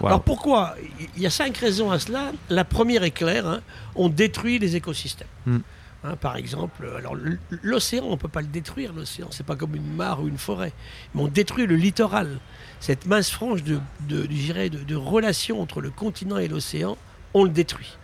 Alors 0.04 0.22
pourquoi? 0.22 0.76
Il 1.16 1.24
y 1.24 1.26
a 1.26 1.30
cinq 1.30 1.58
raisons 1.58 1.92
à 1.92 2.00
cela. 2.00 2.32
La 2.50 2.64
première 2.64 3.04
est 3.04 3.12
claire, 3.12 3.48
hein, 3.48 3.62
on 3.96 4.10
détruit 4.10 4.60
les 4.60 4.76
écosystèmes. 4.76 5.28
Hmm. 5.46 5.60
Hein, 6.04 6.16
par 6.16 6.38
exemple, 6.38 6.88
alors 6.98 7.16
l'océan, 7.64 8.04
on 8.06 8.12
ne 8.12 8.16
peut 8.16 8.28
pas 8.28 8.42
le 8.42 8.48
détruire, 8.48 8.94
l'océan, 8.94 9.28
c'est 9.32 9.46
pas 9.46 9.56
comme 9.56 9.76
une 9.76 9.96
mare 9.96 10.22
ou 10.22 10.28
une 10.28 10.38
forêt. 10.38 10.72
Mais 11.16 11.22
on 11.24 11.28
détruit 11.28 11.66
le 11.66 11.76
littoral. 11.76 12.40
Cette 12.80 13.08
mince 13.08 13.32
frange 13.32 13.64
de, 13.64 13.80
de, 14.08 14.28
de, 14.28 14.84
de 14.84 14.96
relation 14.96 15.60
entre 15.60 15.82
le 15.82 15.90
continent 15.90 16.38
et 16.38 16.48
l'océan, 16.48 16.98
on 17.34 17.44
le 17.44 17.50
détruit. 17.50 17.98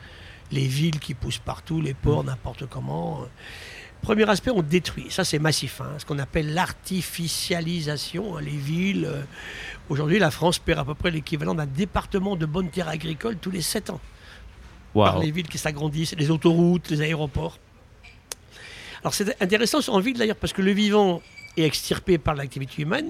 Les 0.53 0.67
villes 0.67 0.99
qui 0.99 1.13
poussent 1.15 1.39
partout, 1.39 1.81
les 1.81 1.93
ports, 1.93 2.23
n'importe 2.23 2.65
comment. 2.67 3.21
euh, 3.23 3.25
Premier 4.01 4.29
aspect, 4.29 4.51
on 4.51 4.61
détruit. 4.61 5.07
Ça, 5.09 5.23
c'est 5.23 5.39
massif. 5.39 5.81
hein, 5.81 5.93
ce 5.97 6.05
qu'on 6.05 6.19
appelle 6.19 6.53
l'artificialisation. 6.53 8.37
hein, 8.37 8.41
les 8.41 8.51
villes. 8.51 9.05
euh, 9.05 9.21
Aujourd'hui, 9.89 10.19
la 10.19 10.29
France 10.29 10.59
perd 10.59 10.79
à 10.79 10.85
peu 10.85 10.93
près 10.93 11.09
l'équivalent 11.09 11.55
d'un 11.55 11.65
département 11.65 12.35
de 12.35 12.45
bonnes 12.45 12.69
terres 12.69 12.89
agricoles 12.89 13.37
tous 13.37 13.51
les 13.51 13.61
7 13.61 13.89
ans. 13.89 14.01
Par 15.11 15.19
les 15.19 15.31
villes 15.31 15.47
qui 15.47 15.57
s'agrandissent, 15.57 16.15
les 16.17 16.29
autoroutes, 16.29 16.89
les 16.91 17.01
aéroports. 17.01 17.57
Alors, 19.01 19.13
c'est 19.13 19.41
intéressant 19.41 19.79
en 19.91 19.99
ville 19.99 20.17
d'ailleurs, 20.17 20.35
parce 20.35 20.53
que 20.53 20.61
le 20.61 20.71
vivant 20.71 21.21
est 21.57 21.63
extirpé 21.63 22.17
par 22.17 22.35
l'activité 22.35 22.81
humaine, 22.83 23.09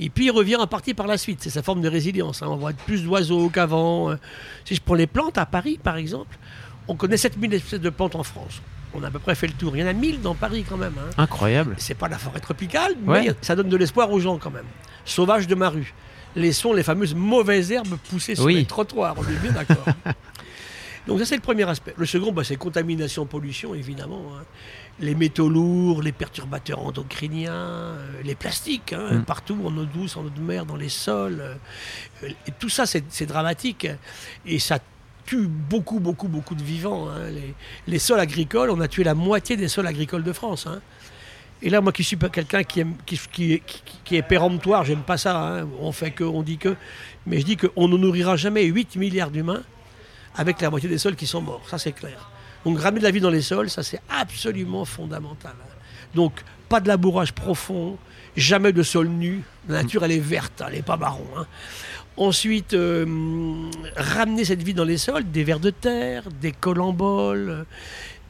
et 0.00 0.08
puis 0.10 0.26
il 0.26 0.30
revient 0.30 0.56
en 0.56 0.66
partie 0.66 0.92
par 0.94 1.06
la 1.06 1.18
suite. 1.18 1.42
C'est 1.42 1.50
sa 1.50 1.62
forme 1.62 1.80
de 1.80 1.88
résilience. 1.88 2.42
hein. 2.42 2.48
On 2.48 2.56
voit 2.56 2.72
plus 2.72 3.02
d'oiseaux 3.04 3.48
qu'avant. 3.50 4.10
euh. 4.10 4.16
Si 4.64 4.74
je 4.76 4.80
prends 4.82 4.94
les 4.94 5.06
plantes, 5.06 5.36
à 5.38 5.46
Paris, 5.46 5.78
par 5.82 5.96
exemple, 5.96 6.38
on 6.88 6.96
connaît 6.96 7.16
7000 7.16 7.52
espèces 7.54 7.80
de 7.80 7.90
plantes 7.90 8.14
en 8.14 8.22
France. 8.22 8.60
On 8.94 9.02
a 9.02 9.08
à 9.08 9.10
peu 9.10 9.18
près 9.18 9.34
fait 9.34 9.46
le 9.48 9.52
tour. 9.52 9.76
Il 9.76 9.80
y 9.80 9.84
en 9.84 9.88
a 9.88 9.92
1000 9.92 10.20
dans 10.22 10.34
Paris 10.34 10.64
quand 10.68 10.76
même. 10.78 10.94
hein. 10.98 11.10
Incroyable. 11.18 11.74
C'est 11.78 11.94
pas 11.94 12.08
la 12.08 12.18
forêt 12.18 12.40
tropicale, 12.40 12.94
Ouais. 13.06 13.22
mais 13.26 13.34
ça 13.42 13.54
donne 13.56 13.68
de 13.68 13.76
l'espoir 13.76 14.10
aux 14.10 14.20
gens 14.20 14.38
quand 14.38 14.50
même. 14.50 14.64
Sauvage 15.04 15.46
de 15.46 15.54
ma 15.54 15.68
rue. 15.68 15.92
Laissons 16.34 16.72
les 16.72 16.82
fameuses 16.82 17.14
mauvaises 17.14 17.72
herbes 17.72 17.96
pousser 18.10 18.34
sur 18.34 18.44
Oui. 18.44 18.54
les 18.56 18.64
trottoirs, 18.66 19.14
on 19.18 19.22
est 19.22 19.38
bien 19.42 19.52
d'accord. 19.52 19.84
Donc 21.06 21.20
ça 21.20 21.24
c'est 21.24 21.36
le 21.36 21.40
premier 21.42 21.68
aspect. 21.68 21.94
Le 21.96 22.04
second, 22.06 22.32
bah, 22.32 22.42
c'est 22.42 22.56
contamination, 22.56 23.26
pollution 23.26 23.74
évidemment. 23.74 24.22
hein. 24.36 24.42
Les 24.98 25.14
métaux 25.14 25.48
lourds, 25.48 26.02
les 26.02 26.10
perturbateurs 26.12 26.80
endocriniens, 26.84 27.52
euh, 27.52 28.22
les 28.24 28.34
plastiques, 28.34 28.92
hein, 28.92 29.18
Mm. 29.18 29.24
partout, 29.24 29.58
en 29.64 29.76
eau 29.76 29.84
douce, 29.84 30.16
en 30.16 30.24
eau 30.24 30.30
de 30.30 30.40
mer, 30.40 30.66
dans 30.66 30.74
les 30.76 30.88
sols. 30.88 31.40
euh, 31.40 32.28
et 32.46 32.50
tout 32.58 32.68
ça 32.70 32.86
c'est 32.86 33.04
c'est 33.08 33.26
dramatique. 33.26 33.86
Et 34.46 34.58
ça 34.58 34.78
tue 35.26 35.46
beaucoup, 35.48 36.00
beaucoup, 36.00 36.28
beaucoup 36.28 36.54
de 36.54 36.62
vivants. 36.62 37.08
hein. 37.10 37.30
Les, 37.86 37.98
sols 37.98 38.20
agricoles, 38.20 38.70
on 38.70 38.80
a 38.80 38.88
tué 38.88 39.04
la 39.04 39.14
moitié 39.14 39.56
des 39.56 39.68
sols 39.68 39.86
agricoles 39.86 40.22
de 40.22 40.32
France. 40.32 40.66
hein. 40.66 40.80
Et 41.62 41.70
là, 41.70 41.80
moi 41.80 41.90
qui 41.92 42.04
suis 42.04 42.18
quelqu'un 42.18 42.62
qui, 42.64 42.84
qui, 43.06 43.18
qui- 44.04 44.16
est 44.16 44.22
péremptoire, 44.22 44.84
j'aime 44.84 45.02
pas 45.02 45.16
ça. 45.16 45.36
hein. 45.60 45.68
On 45.80 45.90
fait 45.92 46.10
que, 46.10 46.24
on 46.24 46.42
dit 46.42 46.58
que. 46.58 46.76
Mais 47.26 47.40
je 47.40 47.44
dis 47.46 47.56
qu'on 47.56 47.88
ne 47.88 47.96
nourrira 47.96 48.36
jamais 48.36 48.64
8 48.64 48.96
milliards 48.96 49.30
d'humains 49.30 49.62
avec 50.36 50.60
la 50.60 50.70
moitié 50.70 50.88
des 50.88 50.98
sols 50.98 51.16
qui 51.16 51.26
sont 51.26 51.40
morts. 51.40 51.62
Ça, 51.68 51.78
c'est 51.78 51.92
clair. 51.92 52.30
Donc, 52.64 52.78
ramener 52.78 53.00
de 53.00 53.04
la 53.04 53.10
vie 53.10 53.20
dans 53.20 53.30
les 53.30 53.42
sols, 53.42 53.70
ça, 53.70 53.82
c'est 53.82 54.00
absolument 54.08 54.84
fondamental. 54.84 55.54
Donc, 56.14 56.42
pas 56.68 56.80
de 56.80 56.88
labourage 56.88 57.32
profond, 57.32 57.96
jamais 58.36 58.72
de 58.72 58.82
sol 58.82 59.08
nu. 59.08 59.42
La 59.68 59.82
nature, 59.82 60.04
elle 60.04 60.12
est 60.12 60.18
verte, 60.20 60.62
elle 60.66 60.74
n'est 60.74 60.82
pas 60.82 60.96
marron. 60.96 61.26
hein. 61.36 61.46
Ensuite, 62.18 62.72
euh, 62.74 63.04
ramener 63.96 64.44
cette 64.44 64.62
vie 64.62 64.72
dans 64.74 64.84
les 64.84 64.96
sols, 64.98 65.30
des 65.30 65.44
vers 65.44 65.60
de 65.60 65.70
terre, 65.70 66.24
des 66.40 66.52
colamboles, 66.52 67.50
euh, 67.50 67.64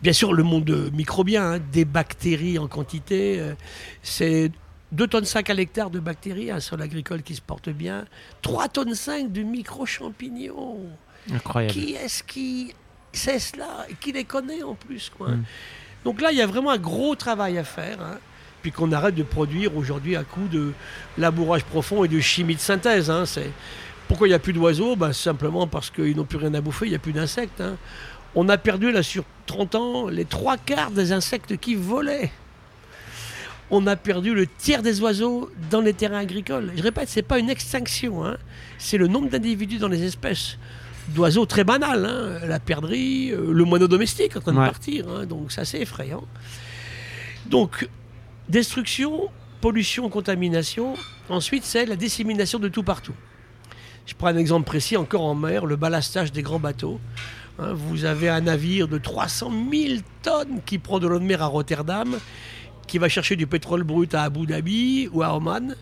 bien 0.03 0.13
sûr 0.13 0.33
le 0.33 0.43
monde 0.43 0.91
microbien, 0.93 1.53
hein, 1.55 1.59
des 1.73 1.85
bactéries 1.85 2.59
en 2.59 2.67
quantité. 2.67 3.39
euh, 3.39 3.55
c'est 4.03 4.51
2 4.93 5.07
tonnes 5.07 5.25
5 5.25 5.51
à 5.51 5.55
l'hectare 5.55 5.91
de 5.91 6.01
bactéries, 6.01 6.51
un 6.51 6.61
sol 6.61 6.83
agricole 6.83 7.23
qui 7.23 7.35
se 7.35 7.41
porte 7.43 7.69
bien. 7.69 8.07
3 8.43 8.69
tonnes 8.69 8.95
5 8.95 9.31
de 9.33 9.43
micro-champignons. 9.43 10.79
Incroyable. 11.33 11.73
Qui 11.75 11.95
est-ce 11.95 12.23
qui 12.23 12.73
sait 13.13 13.39
cela 13.39 13.87
qui 14.01 14.13
les 14.13 14.25
connaît 14.25 14.63
en 14.63 14.75
plus 14.75 15.11
quoi? 15.17 15.31
Mm. 15.31 15.45
Donc 16.05 16.21
là, 16.21 16.31
il 16.31 16.39
y 16.39 16.43
a 16.43 16.47
vraiment 16.47 16.71
un 16.71 16.79
gros 16.79 17.15
travail 17.17 17.59
à 17.59 17.65
faire. 17.65 18.01
hein. 18.01 18.19
Puis 18.67 18.73
qu'on 18.73 18.91
arrête 18.91 19.15
de 19.15 19.23
produire 19.23 19.77
aujourd'hui 19.77 20.17
à 20.17 20.25
coup 20.25 20.49
de 20.51 20.73
labourage 21.19 21.63
profond 21.63 22.03
et 22.03 22.09
de 22.09 22.19
chimie 22.19 22.57
de 22.57 22.61
synthèse. 22.61 23.11
hein. 23.13 23.25
C'est... 23.25 23.53
Pourquoi 24.09 24.27
il 24.27 24.31
n'y 24.31 24.35
a 24.35 24.41
plus 24.41 24.53
d'oiseaux? 24.53 24.97
Ben, 24.97 25.13
Simplement 25.13 25.69
parce 25.69 25.89
qu'ils 25.89 26.17
n'ont 26.17 26.25
plus 26.25 26.39
rien 26.39 26.53
à 26.53 26.61
bouffer, 26.61 26.87
il 26.87 26.89
n'y 26.89 26.97
a 26.97 26.99
plus 26.99 27.13
d'insectes. 27.13 27.61
hein. 27.61 27.77
On 28.35 28.49
a 28.49 28.59
perdu 28.59 28.91
là 28.91 29.05
sur 29.05 29.23
30 29.47 29.75
ans 29.77 30.09
les 30.09 30.25
trois 30.25 30.57
quarts 30.57 30.91
des 30.91 31.13
insectes 31.13 31.57
qui 31.59 31.77
volaient. 31.77 32.33
On 33.71 33.87
a 33.87 33.95
perdu 33.95 34.35
le 34.35 34.49
tiers 34.49 34.83
des 34.83 35.01
oiseaux 35.01 35.49
dans 35.71 35.81
les 35.81 35.95
terrains 35.95 36.19
agricoles. 36.19 36.73
Je 36.77 36.83
répète, 36.83 37.09
c'est 37.09 37.23
pas 37.23 37.39
une 37.39 37.51
extinction, 37.51 38.27
hein. 38.27 38.37
c'est 38.79 38.99
le 38.99 39.07
nombre 39.07 39.29
d'individus 39.29 39.79
dans 39.79 39.87
les 39.87 40.03
espèces 40.03 40.59
d'oiseaux 41.11 41.47
très 41.47 41.63
banal, 41.63 42.05
hein. 42.05 42.45
la 42.49 42.59
perdrix, 42.59 43.31
euh, 43.31 43.53
le 43.53 43.65
moineau 43.65 43.87
domestique 43.87 44.37
en 44.37 44.41
train 44.41 44.51
de 44.55 44.57
partir, 44.67 45.07
hein. 45.09 45.25
donc 45.25 45.53
c'est 45.53 45.61
assez 45.61 45.79
effrayant. 45.79 46.25
Donc, 47.47 47.89
destruction, 48.49 49.29
pollution, 49.61 50.09
contamination. 50.09 50.95
Ensuite, 51.29 51.65
c'est 51.65 51.87
la 51.87 51.97
dissémination 51.97 52.59
de 52.59 52.69
tout 52.69 52.83
partout. 52.83 53.15
Je 54.07 54.15
prends 54.15 54.29
un 54.29 54.37
exemple 54.37 54.67
précis, 54.67 54.97
encore 54.97 55.25
en 55.25 55.35
mer, 55.35 55.67
le 55.67 55.77
ballastage 55.77 56.31
des 56.33 56.43
grands 56.43 56.61
bateaux. 56.61 57.01
Hein, 57.59 57.73
vous 57.73 58.05
avez 58.05 58.29
un 58.29 58.43
navire 58.43 58.87
de 58.87 58.99
300 58.99 59.51
000 59.73 60.01
tonnes 60.23 60.61
qui 60.65 60.79
prend 60.79 60.99
de 60.99 61.09
l'eau 61.09 61.19
de 61.19 61.25
mer 61.25 61.43
à 61.43 61.47
Rotterdam, 61.47 62.17
qui 62.87 62.99
va 62.99 63.09
chercher 63.09 63.35
du 63.35 63.47
pétrole 63.49 63.83
brut 63.83 64.15
à 64.15 64.23
Abu 64.23 64.47
Dhabi 64.47 65.09
ou 65.13 65.23
à 65.23 65.35
Oman, 65.35 65.75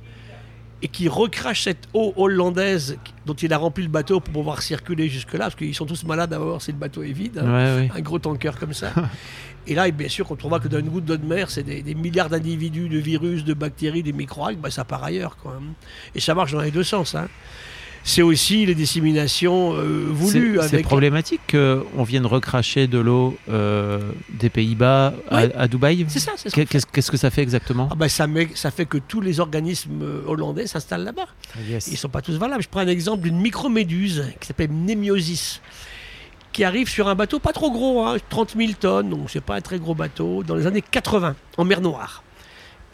et 0.80 0.88
qui 0.88 1.08
recrache 1.08 1.64
cette 1.64 1.88
eau 1.92 2.14
hollandaise 2.16 2.98
dont 3.26 3.34
il 3.34 3.52
a 3.52 3.58
rempli 3.58 3.84
le 3.84 3.90
bateau 3.90 4.20
pour 4.20 4.32
pouvoir 4.32 4.62
circuler 4.62 5.08
jusque-là, 5.08 5.44
parce 5.44 5.54
qu'ils 5.54 5.74
sont 5.74 5.86
tous 5.86 6.04
malades 6.04 6.32
à 6.32 6.38
bord 6.38 6.62
si 6.62 6.72
le 6.72 6.78
bateau 6.78 7.02
est 7.02 7.12
vide. 7.12 7.38
hein 7.38 7.88
un 7.94 8.00
gros 8.00 8.18
tanker 8.18 8.52
comme 8.58 8.72
ça. 8.74 8.92
Et 9.66 9.74
là, 9.74 9.90
bien 9.90 10.08
sûr, 10.08 10.26
on 10.30 10.48
voit 10.48 10.60
que 10.60 10.68
dans 10.68 10.78
une 10.78 10.88
goutte 10.90 11.04
d'eau 11.06 11.16
de 11.16 11.24
mer, 11.26 11.50
c'est 11.50 11.62
des, 11.62 11.82
des 11.82 11.94
milliards 11.94 12.28
d'individus, 12.28 12.88
de 12.88 12.98
virus, 12.98 13.44
de 13.44 13.54
bactéries, 13.54 14.02
de 14.02 14.12
microalgues, 14.12 14.58
bah, 14.58 14.70
ça 14.70 14.84
part 14.84 15.02
ailleurs. 15.04 15.36
Quoi. 15.36 15.60
Et 16.14 16.20
ça 16.20 16.34
marche 16.34 16.52
dans 16.52 16.60
les 16.60 16.70
deux 16.70 16.84
sens. 16.84 17.14
hein. 17.14 17.28
C'est 18.06 18.20
aussi 18.20 18.66
les 18.66 18.74
disséminations 18.74 19.72
euh, 19.72 20.04
voulues. 20.10 20.58
C'est 20.60 20.74
avec... 20.74 20.84
problématique 20.84 21.40
qu'on 21.52 22.02
vienne 22.02 22.26
recracher 22.26 22.86
de 22.86 22.98
l'eau 22.98 23.34
euh, 23.48 24.12
des 24.28 24.50
Pays-Bas 24.50 25.14
à, 25.30 25.36
Ouais. 25.36 25.54
à 25.56 25.66
Dubaï? 25.68 26.04
C'est 26.08 26.18
ça. 26.18 26.32
Qu'est-ce 26.52 27.10
que 27.10 27.16
ça 27.16 27.30
fait 27.30 27.40
exactement? 27.40 27.88
Ah 27.90 27.94
bah, 27.94 28.10
ça, 28.10 28.26
met- 28.26 28.50
ça 28.54 28.70
fait 28.70 28.84
que 28.84 28.98
tous 28.98 29.22
les 29.22 29.40
organismes 29.40 30.02
euh, 30.02 30.20
hollandais 30.26 30.66
s'installent 30.66 31.04
là-bas. 31.04 31.28
Yes. 31.66 31.86
Ils 31.86 31.92
ne 31.92 31.96
sont 31.96 32.10
pas 32.10 32.20
tous 32.20 32.36
valables. 32.36 32.62
Je 32.62 32.68
prends 32.68 32.80
un 32.80 32.88
exemple 32.88 33.22
d'une 33.22 33.38
microméduse 33.40 34.22
qui 34.38 34.48
s'appelle 34.48 34.70
Nemiosis, 34.70 35.62
qui 36.54 36.62
arrive 36.64 36.88
sur 36.88 37.08
un 37.08 37.14
bateau 37.16 37.40
pas 37.40 37.52
trop 37.52 37.70
gros, 37.70 38.04
hein, 38.06 38.16
30 38.30 38.54
000 38.56 38.72
tonnes, 38.78 39.10
donc 39.10 39.28
c'est 39.28 39.40
pas 39.42 39.56
un 39.56 39.60
très 39.60 39.78
gros 39.80 39.94
bateau, 39.94 40.42
dans 40.44 40.54
les 40.54 40.66
années 40.66 40.82
80, 40.82 41.34
en 41.58 41.64
mer 41.64 41.80
Noire. 41.80 42.22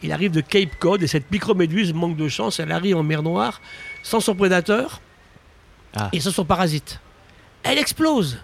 Il 0.01 0.11
arrive 0.11 0.31
de 0.31 0.41
Cape 0.41 0.75
Cod 0.79 1.03
et 1.03 1.07
cette 1.07 1.29
microméduse, 1.31 1.93
manque 1.93 2.17
de 2.17 2.27
chance, 2.27 2.59
elle 2.59 2.71
arrive 2.71 2.97
en 2.97 3.03
mer 3.03 3.21
Noire 3.21 3.61
sans 4.01 4.19
son 4.19 4.33
prédateur 4.35 4.99
Ah. 5.95 6.09
et 6.11 6.19
sans 6.19 6.31
son 6.31 6.43
parasite. 6.45 6.99
Elle 7.63 7.77
explose 7.77 8.39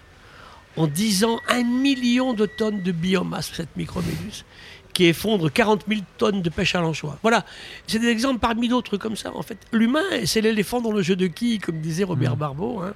en 0.76 0.86
10 0.86 1.24
ans 1.24 1.40
un 1.48 1.64
million 1.64 2.32
de 2.32 2.46
tonnes 2.46 2.82
de 2.82 2.92
biomasse, 2.92 3.50
cette 3.54 3.74
microméduse, 3.76 4.44
qui 4.94 5.06
effondre 5.06 5.50
40 5.50 5.84
000 5.88 6.02
tonnes 6.18 6.42
de 6.42 6.50
pêche 6.50 6.76
à 6.76 6.80
l'anchois. 6.80 7.18
Voilà, 7.22 7.44
c'est 7.88 7.98
des 7.98 8.06
exemples 8.08 8.38
parmi 8.38 8.68
d'autres 8.68 8.96
comme 8.98 9.16
ça. 9.16 9.34
En 9.34 9.42
fait, 9.42 9.58
l'humain, 9.72 10.04
c'est 10.26 10.40
l'éléphant 10.42 10.80
dans 10.80 10.92
le 10.92 11.02
jeu 11.02 11.16
de 11.16 11.26
qui, 11.26 11.58
comme 11.58 11.80
disait 11.80 12.04
Robert 12.04 12.36
Barbeau. 12.36 12.80
hein. 12.82 12.94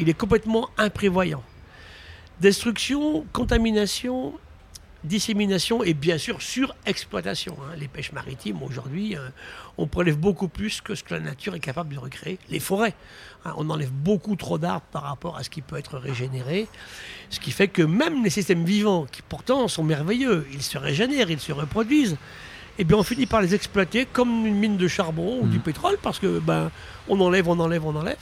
Il 0.00 0.08
est 0.08 0.14
complètement 0.14 0.70
imprévoyant. 0.78 1.42
Destruction, 2.40 3.26
contamination, 3.34 4.32
dissémination 5.04 5.82
et 5.82 5.92
bien 5.92 6.16
sûr 6.16 6.40
surexploitation. 6.40 7.54
hein. 7.60 7.74
Les 7.78 7.86
pêches 7.86 8.12
maritimes, 8.12 8.62
aujourd'hui, 8.62 9.14
hein, 9.14 9.30
on 9.76 9.86
prélève 9.86 10.16
beaucoup 10.16 10.48
plus 10.48 10.80
que 10.80 10.94
ce 10.94 11.04
que 11.04 11.12
la 11.12 11.20
nature 11.20 11.54
est 11.54 11.60
capable 11.60 11.94
de 11.94 11.98
recréer. 11.98 12.38
Les 12.48 12.60
forêts, 12.60 12.94
hein, 13.44 13.52
on 13.58 13.68
enlève 13.68 13.90
beaucoup 13.90 14.36
trop 14.36 14.56
d'arbres 14.56 14.86
par 14.90 15.02
rapport 15.02 15.36
à 15.36 15.42
ce 15.42 15.50
qui 15.50 15.60
peut 15.60 15.76
être 15.76 15.98
régénéré. 15.98 16.66
Ce 17.28 17.40
qui 17.40 17.50
fait 17.50 17.68
que 17.68 17.82
même 17.82 18.24
les 18.24 18.30
systèmes 18.30 18.64
vivants, 18.64 19.06
qui 19.10 19.20
pourtant 19.20 19.68
sont 19.68 19.84
merveilleux, 19.84 20.46
ils 20.52 20.62
se 20.62 20.78
régénèrent, 20.78 21.30
ils 21.30 21.40
se 21.40 21.52
reproduisent, 21.52 22.16
eh 22.78 22.84
bien 22.84 22.96
on 22.96 23.02
finit 23.02 23.26
par 23.26 23.42
les 23.42 23.54
exploiter 23.54 24.06
comme 24.06 24.46
une 24.46 24.56
mine 24.56 24.78
de 24.78 24.88
charbon 24.88 25.40
ou 25.42 25.46
du 25.46 25.58
pétrole 25.58 25.98
parce 26.02 26.18
que 26.18 26.38
ben 26.38 26.70
on 27.06 27.20
enlève, 27.20 27.48
on 27.48 27.58
enlève, 27.60 27.84
on 27.84 27.94
enlève. 27.94 28.16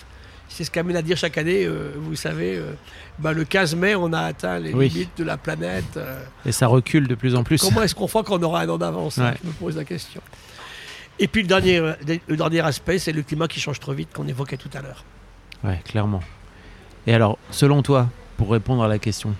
C'est 0.48 0.64
ce 0.64 0.70
qu'amène 0.70 0.96
à 0.96 1.02
dire 1.02 1.16
chaque 1.16 1.36
année, 1.38 1.64
euh, 1.66 1.92
vous 1.96 2.16
savez, 2.16 2.56
euh, 2.56 2.72
ben, 3.18 3.32
le 3.32 3.44
15 3.44 3.76
mai, 3.76 3.94
on 3.94 4.12
a 4.12 4.20
atteint 4.22 4.58
les 4.58 4.72
Oui. 4.72 4.88
limites 4.88 5.16
de 5.18 5.24
la 5.24 5.36
planète. 5.36 5.96
euh, 5.96 6.22
Et 6.46 6.52
ça 6.52 6.66
recule 6.66 7.06
de 7.06 7.14
plus 7.14 7.34
en 7.34 7.44
plus. 7.44 7.60
Comment 7.60 7.82
est-ce 7.82 7.94
qu'on 7.94 8.08
fera 8.08 8.22
qu'on 8.24 8.42
aura 8.42 8.62
un 8.62 8.68
an 8.68 8.78
d'avance 8.78 9.18
hein. 9.18 9.34
Je 9.42 9.46
me 9.48 9.52
pose 9.52 9.76
la 9.76 9.84
question. 9.84 10.20
Et 11.18 11.28
puis 11.28 11.42
le 11.42 11.48
dernier, 11.48 11.80
le 12.28 12.36
dernier 12.36 12.60
aspect, 12.60 12.98
c'est 12.98 13.12
le 13.12 13.22
climat 13.22 13.46
qui 13.48 13.60
change 13.60 13.78
trop 13.80 13.92
vite 13.92 14.08
qu'on 14.14 14.26
évoquait 14.26 14.56
tout 14.56 14.70
à 14.72 14.80
l'heure. 14.80 15.04
Ouais, 15.64 15.80
clairement. 15.84 16.22
Et 17.06 17.12
alors, 17.14 17.38
selon 17.50 17.82
toi, 17.82 18.08
pour 18.36 18.50
répondre 18.50 18.82
à 18.84 18.88
la 18.88 18.98
question, 18.98 19.34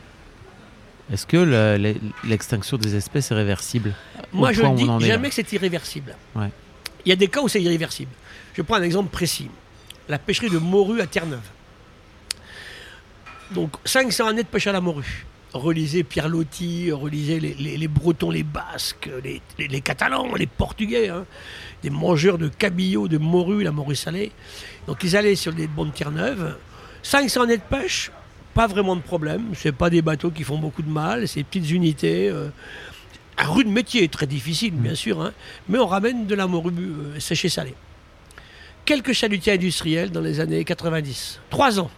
est-ce 1.12 1.24
que 1.26 1.36
le- 1.36 1.78
le- 1.78 1.96
l'extinction 2.28 2.76
des 2.76 2.96
espèces 2.96 3.30
est 3.30 3.34
réversible? 3.34 3.94
Moi, 4.32 4.52
je 4.52 4.62
ne 4.62 4.98
dis 4.98 5.06
jamais 5.06 5.28
que 5.30 5.34
c'est 5.34 5.50
irréversible. 5.52 6.16
Ouais. 6.34 6.50
Il 7.06 7.08
y 7.08 7.12
a 7.12 7.16
des 7.16 7.28
cas 7.28 7.40
où 7.40 7.48
c'est 7.48 7.62
irréversible. 7.62 8.10
Je 8.54 8.62
prends 8.62 8.76
un 8.76 8.82
exemple 8.82 9.08
précis. 9.10 9.48
La 10.08 10.18
pêcherie 10.18 10.50
de 10.50 10.58
morue 10.58 11.00
à 11.00 11.06
Terre-Neuve. 11.06 11.40
Donc, 13.52 13.72
500 13.84 14.26
années 14.28 14.42
de 14.42 14.48
pêche 14.48 14.66
à 14.66 14.72
la 14.72 14.80
morue. 14.80 15.26
Relisez 15.54 16.04
Pierre 16.04 16.28
Loti, 16.28 16.92
relisez 16.92 17.40
les, 17.40 17.54
les- 17.54 17.78
les 17.78 17.88
Bretons, 17.88 18.30
les 18.30 18.42
Basques, 18.42 19.08
les, 19.58 19.80
Catalans, 19.80 20.34
les 20.34 20.46
Portugais, 20.46 21.08
hein. 21.08 21.24
des 21.82 21.88
mangeurs 21.88 22.36
de 22.36 22.48
cabillaud, 22.48 23.08
de 23.08 23.16
morue, 23.16 23.62
la 23.64 23.72
morue 23.72 23.96
salée. 23.96 24.30
Donc, 24.86 25.02
ils 25.04 25.16
allaient 25.16 25.34
sur 25.36 25.52
les 25.52 25.66
bancs 25.66 25.86
de 25.90 25.92
Terre-Neuve. 25.92 26.56
500 27.02 27.42
années 27.42 27.56
de 27.56 27.62
pêche, 27.62 28.10
pas 28.52 28.66
vraiment 28.66 28.96
de 28.96 29.00
problème. 29.00 29.52
C'est 29.54 29.72
pas 29.72 29.88
des 29.88 30.02
bateaux 30.02 30.30
qui 30.30 30.42
font 30.44 30.58
beaucoup 30.58 30.82
de 30.82 30.90
mal, 30.90 31.26
c'est 31.26 31.40
des 31.40 31.44
petites 31.44 31.70
unités. 31.70 32.28
euh, 32.28 32.48
un 33.38 33.46
rude 33.46 33.68
métier, 33.68 34.08
très 34.08 34.26
difficile 34.26 34.72
bien 34.74 34.96
sûr, 34.96 35.22
hein, 35.22 35.32
mais 35.68 35.78
on 35.78 35.86
ramène 35.86 36.26
de 36.26 36.34
la 36.34 36.46
morue 36.48 36.72
euh, 36.76 37.20
séchée 37.20 37.48
salée. 37.48 37.74
Quelques 38.88 39.12
chalutiers 39.12 39.52
industriels 39.52 40.10
dans 40.10 40.22
les 40.22 40.40
années 40.40 40.64
90. 40.64 41.40
Trois 41.50 41.78
ans. 41.78 41.90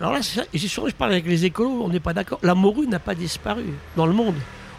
Alors 0.00 0.12
là, 0.12 0.20
c'est 0.20 0.40
ça, 0.40 0.46
et 0.52 0.58
souvent, 0.58 0.88
je 0.88 0.94
parle 0.96 1.12
avec 1.12 1.26
les 1.26 1.44
écolos, 1.44 1.80
on 1.84 1.90
n'est 1.90 2.00
pas 2.00 2.12
d'accord. 2.12 2.40
La 2.42 2.56
morue 2.56 2.88
n'a 2.88 2.98
pas 2.98 3.14
disparu 3.14 3.66
dans 3.94 4.06
le 4.06 4.12
monde. 4.12 4.34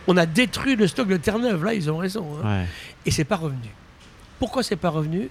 On 0.06 0.18
a 0.18 0.26
détruit 0.26 0.76
le 0.76 0.86
stock 0.86 1.08
de 1.08 1.16
Terre-Neuve, 1.16 1.64
là, 1.64 1.74
ils 1.74 1.90
ont 1.90 1.96
raison. 1.96 2.28
hein. 2.44 2.60
Ouais. 2.64 2.66
Et 3.06 3.12
c'est 3.12 3.24
pas 3.24 3.38
revenu. 3.38 3.70
Pourquoi 4.38 4.64
c'est 4.64 4.76
pas 4.76 4.90
revenu? 4.90 5.30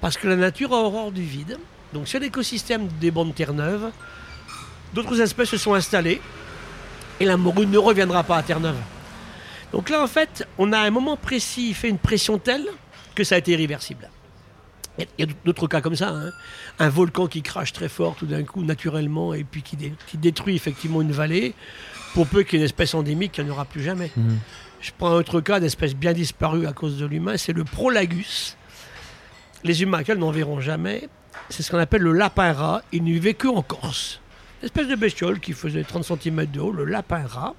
Parce 0.00 0.16
que 0.16 0.26
la 0.26 0.34
nature 0.34 0.72
a 0.72 0.78
horreur 0.78 1.12
du 1.12 1.22
vide. 1.22 1.58
Donc 1.92 2.08
sur 2.08 2.18
l'écosystème 2.18 2.88
des 3.00 3.12
bancs 3.12 3.28
de 3.28 3.34
Terre-Neuve, 3.34 3.92
d'autres 4.94 5.20
espèces 5.20 5.50
se 5.50 5.58
sont 5.58 5.74
installées 5.74 6.20
et 7.20 7.24
la 7.24 7.36
morue 7.36 7.66
ne 7.68 7.78
reviendra 7.78 8.24
pas 8.24 8.38
à 8.38 8.42
Terre-Neuve. 8.42 8.80
Donc 9.70 9.90
là, 9.90 10.02
en 10.02 10.08
fait, 10.08 10.44
on 10.58 10.72
a 10.72 10.80
à 10.80 10.82
un 10.82 10.90
moment 10.90 11.16
précis 11.16 11.72
fait 11.72 11.88
une 11.88 11.98
pression 11.98 12.38
telle 12.38 12.66
que 13.14 13.22
ça 13.22 13.36
a 13.36 13.38
été 13.38 13.52
irréversible. 13.52 14.10
Il 14.98 15.06
y 15.18 15.22
a 15.22 15.26
d'autres 15.44 15.66
cas 15.68 15.80
comme 15.80 15.96
ça. 15.96 16.10
hein. 16.10 16.30
Un 16.78 16.88
volcan 16.90 17.26
qui 17.26 17.40
crache 17.42 17.72
très 17.72 17.88
fort 17.88 18.14
tout 18.14 18.26
d'un 18.26 18.42
coup, 18.44 18.62
naturellement, 18.62 19.32
et 19.32 19.42
puis 19.44 19.62
qui, 19.62 19.76
dé- 19.76 19.94
qui 20.06 20.18
détruit 20.18 20.54
effectivement 20.54 21.00
une 21.00 21.12
vallée. 21.12 21.54
Pour 22.14 22.26
peu 22.26 22.42
qu'il 22.42 22.54
y 22.54 22.56
ait 22.56 22.58
une 22.60 22.66
espèce 22.66 22.94
endémique, 22.94 23.38
il 23.38 23.44
n'y 23.44 23.50
en 23.50 23.54
aura 23.54 23.64
plus 23.64 23.82
jamais. 23.82 24.10
Mhm. 24.16 24.38
Je 24.82 24.90
prends 24.98 25.08
un 25.10 25.14
autre 25.14 25.40
cas 25.40 25.60
d'espèce 25.60 25.94
bien 25.94 26.12
disparue 26.12 26.66
à 26.66 26.72
cause 26.72 26.98
de 26.98 27.06
l'humain, 27.06 27.36
c'est 27.38 27.52
le 27.54 27.64
prolagus. 27.64 28.56
Les 29.64 29.82
humains 29.82 29.98
actuels 29.98 30.18
n'en 30.18 30.30
verront 30.30 30.60
jamais. 30.60 31.08
C'est 31.48 31.62
ce 31.62 31.70
qu'on 31.70 31.78
appelle 31.78 32.02
le 32.02 32.12
lapin 32.12 32.52
rat. 32.52 32.82
Il 32.92 33.04
ne 33.04 33.12
vivait 33.12 33.34
que 33.34 33.48
en 33.48 33.62
Corse. 33.62 34.20
Une 34.60 34.66
espèce 34.66 34.88
de 34.88 34.94
bestiole 34.96 35.40
qui 35.40 35.52
faisait 35.54 35.84
30 35.84 36.04
cm 36.04 36.46
de 36.46 36.60
haut, 36.60 36.72
le 36.72 36.84
lapin 36.84 37.24
rat. 37.26 37.54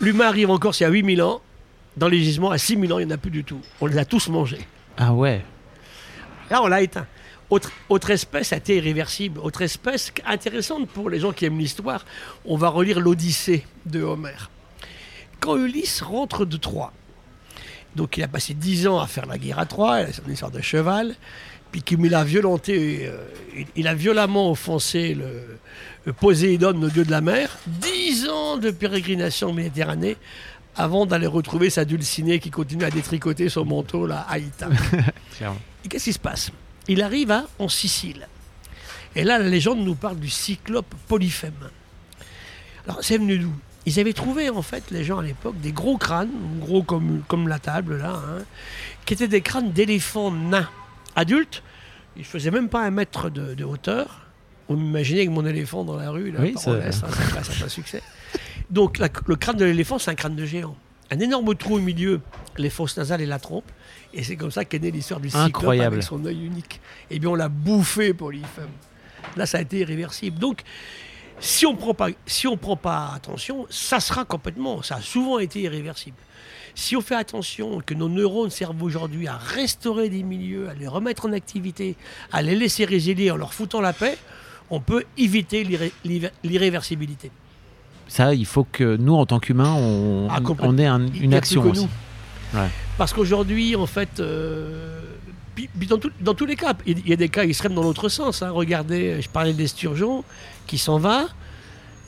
L'humain 0.00 0.26
arrive 0.26 0.50
encore, 0.50 0.74
c'est 0.74 0.84
à 0.84 0.88
8000 0.90 1.22
ans. 1.22 1.40
Dans 1.96 2.08
les 2.08 2.18
gisements, 2.22 2.50
à 2.50 2.58
6000 2.58 2.92
ans, 2.92 2.98
il 2.98 3.06
n'y 3.06 3.12
en 3.12 3.14
a 3.14 3.18
plus 3.18 3.30
du 3.30 3.44
tout. 3.44 3.60
On 3.80 3.86
les 3.86 3.98
a 3.98 4.04
tous 4.04 4.28
mangés. 4.28 4.66
Ah 4.96 5.12
ouais. 5.14 5.44
Là, 6.50 6.62
on 6.62 6.66
l'a 6.66 6.82
éteint. 6.82 7.06
Autre, 7.88 8.10
espèce 8.10 8.54
a 8.54 8.56
été 8.56 8.76
irréversible. 8.76 9.38
Autre 9.40 9.60
espèce 9.60 10.12
intéressante 10.24 10.88
pour 10.88 11.10
les 11.10 11.20
gens 11.20 11.32
qui 11.32 11.44
aiment 11.44 11.58
l'histoire, 11.58 12.06
on 12.46 12.56
va 12.56 12.68
relire 12.68 12.98
l'Odyssée 12.98 13.66
de 13.84 14.02
Homère. 14.02 14.50
Quand 15.38 15.56
Ulysse 15.56 16.00
rentre 16.00 16.46
de 16.46 16.56
Troie, 16.56 16.94
donc 17.94 18.16
il 18.16 18.22
a 18.22 18.28
passé 18.28 18.54
10 18.54 18.86
ans 18.86 19.00
à 19.00 19.06
faire 19.06 19.26
la 19.26 19.36
guerre 19.36 19.58
à 19.58 19.66
Troie, 19.66 20.10
son 20.12 20.30
histoire 20.30 20.50
de 20.50 20.62
cheval, 20.62 21.14
puis 21.72 21.82
qu'il 21.82 22.14
a 22.14 22.24
euh, 22.24 23.26
il, 23.76 23.88
a 23.88 23.94
violemment 23.94 24.50
offensé 24.50 25.14
le, 25.14 25.58
le 26.04 26.12
Poséidon, 26.12 26.78
le 26.78 26.90
dieu 26.90 27.04
de 27.04 27.10
la 27.10 27.20
mer, 27.20 27.58
10 27.66 28.28
ans 28.28 28.56
de 28.56 28.70
pérégrination 28.70 29.50
en 29.50 29.52
Méditerranée 29.52 30.16
avant 30.76 31.06
d'aller 31.06 31.26
retrouver 31.26 31.70
sa 31.70 31.84
dulcinée 31.84 32.38
qui 32.40 32.50
continue 32.50 32.84
à 32.84 32.90
détricoter 32.90 33.48
son 33.48 33.64
manteau 33.64 34.06
là, 34.06 34.26
à. 34.28 34.38
Et 35.84 35.88
qu'est-ce 35.88 36.04
qui 36.04 36.12
se 36.12 36.18
passe? 36.18 36.50
Il 36.88 37.02
arrive 37.02 37.30
à, 37.30 37.44
en 37.58 37.68
Sicile. 37.68 38.28
Et 39.14 39.24
là, 39.24 39.38
la 39.38 39.48
légende 39.48 39.80
nous 39.80 39.94
parle 39.94 40.18
du 40.18 40.30
cyclope 40.30 40.94
Polyphème. 41.08 41.52
Alors, 42.86 43.02
c'est 43.02 43.18
venu 43.18 43.38
d'où? 43.38 43.52
Ils 43.84 43.98
avaient 43.98 44.12
trouvé, 44.12 44.48
en 44.48 44.62
fait, 44.62 44.90
les 44.90 45.02
gens 45.04 45.18
à 45.18 45.22
l'époque, 45.22 45.60
des 45.60 45.72
gros 45.72 45.96
crânes, 45.98 46.30
gros 46.60 46.82
comme, 46.84 47.22
comme 47.26 47.48
la 47.48 47.58
table, 47.58 47.98
là, 47.98 48.12
hein, 48.14 48.42
qui 49.04 49.14
étaient 49.14 49.26
des 49.28 49.40
crânes 49.40 49.72
d'éléphants 49.72 50.30
nains, 50.30 50.68
adultes. 51.16 51.62
Ils 52.16 52.24
faisaient 52.24 52.50
même 52.52 52.68
pas 52.68 52.82
un 52.84 52.90
mètre 52.90 53.28
de, 53.28 53.54
de 53.54 53.64
hauteur. 53.64 54.20
Vous 54.68 54.76
m'imaginez 54.76 55.26
que 55.26 55.30
mon 55.30 55.44
éléphant 55.44 55.82
dans 55.84 55.96
la 55.96 56.10
rue, 56.10 56.30
là, 56.30 56.40
Oui, 56.40 56.54
ça- 56.56 56.70
Orlès, 56.70 57.02
hein, 57.02 57.08
ça 57.10 57.42
fait 57.42 57.64
un 57.64 57.68
succès. 57.68 58.02
Donc, 58.70 58.98
la- 58.98 59.08
le 59.26 59.36
crâne 59.36 59.56
de 59.56 59.64
l'éléphant, 59.64 59.98
c'est 59.98 60.10
un 60.10 60.14
crâne 60.14 60.36
de 60.36 60.44
géant. 60.46 60.76
Un 61.10 61.18
énorme 61.20 61.54
trou 61.54 61.76
au 61.76 61.80
milieu, 61.80 62.20
les 62.56 62.70
fosses 62.70 62.96
nasales 62.96 63.20
et 63.20 63.26
la 63.26 63.38
trompe. 63.38 63.70
Et 64.14 64.22
c'est 64.22 64.36
comme 64.36 64.50
ça 64.50 64.64
qu'est 64.64 64.78
née 64.78 64.90
l'histoire 64.90 65.20
du 65.20 65.28
cyclope 65.46 65.64
avec 65.86 66.02
son 66.02 66.24
œil 66.24 66.44
unique. 66.44 66.80
Et 67.10 67.18
bien, 67.18 67.30
on 67.30 67.34
l'a 67.34 67.48
bouffé, 67.48 68.14
Polyphème. 68.14 68.70
Là, 69.36 69.44
ça 69.46 69.58
a 69.58 69.60
été 69.60 69.78
irréversible. 69.80 70.38
Donc, 70.38 70.62
si 71.38 71.66
on 71.66 71.74
prend 71.76 71.92
pas, 71.94 72.08
si 72.26 72.46
on 72.46 72.56
prend 72.56 72.76
pas 72.76 73.12
attention, 73.14 73.66
ça 73.68 74.00
sera 74.00 74.24
complètement, 74.24 74.82
ça 74.82 74.96
a 74.96 75.00
souvent 75.00 75.38
été 75.38 75.60
irréversible. 75.62 76.16
Si 76.74 76.96
on 76.96 77.02
fait 77.02 77.14
attention 77.16 77.82
que 77.84 77.92
nos 77.92 78.08
neurones 78.08 78.48
servent 78.50 78.82
aujourd'hui 78.82 79.28
à 79.28 79.36
restaurer 79.36 80.08
des 80.08 80.22
milieux, 80.22 80.68
à 80.70 80.74
les 80.74 80.86
remettre 80.88 81.26
en 81.26 81.32
activité, 81.32 81.96
à 82.32 82.40
les 82.40 82.56
laisser 82.56 82.84
résilier 82.86 83.30
en 83.30 83.36
leur 83.36 83.52
foutant 83.52 83.82
la 83.82 83.92
paix, 83.92 84.16
on 84.70 84.80
peut 84.80 85.04
éviter 85.18 85.64
l'irré- 85.64 85.92
l'irré- 86.04 86.30
l'irréversibilité. 86.42 87.30
Ça, 88.08 88.34
il 88.34 88.46
faut 88.46 88.64
que 88.70 88.96
nous, 88.96 89.14
en 89.14 89.24
tant 89.26 89.38
qu'humains, 89.40 89.72
on, 89.72 90.28
Ah, 90.30 90.40
on 90.60 90.76
ait 90.78 90.86
un- 90.86 91.06
une 91.14 91.34
action 91.34 91.62
aussi. 91.62 91.88
Ouais. 92.54 92.68
Parce 92.98 93.12
qu'aujourd'hui, 93.14 93.74
en 93.76 93.86
fait, 93.86 94.20
euh, 94.20 95.00
dans, 95.88 95.98
tout- 95.98 96.10
dans 96.20 96.34
tous 96.34 96.44
les 96.46 96.56
cas, 96.56 96.74
il 96.86 97.06
y 97.08 97.12
a 97.12 97.16
des 97.16 97.28
cas 97.30 97.44
extrêmes 97.44 97.74
dans 97.74 97.82
l'autre 97.82 98.08
sens. 98.10 98.42
hein. 98.42 98.50
Regardez, 98.50 99.22
je 99.22 99.28
parlais 99.28 99.54
d'esturgeon 99.54 100.24
qui 100.66 100.76
s'en 100.78 100.98
va, 100.98 101.26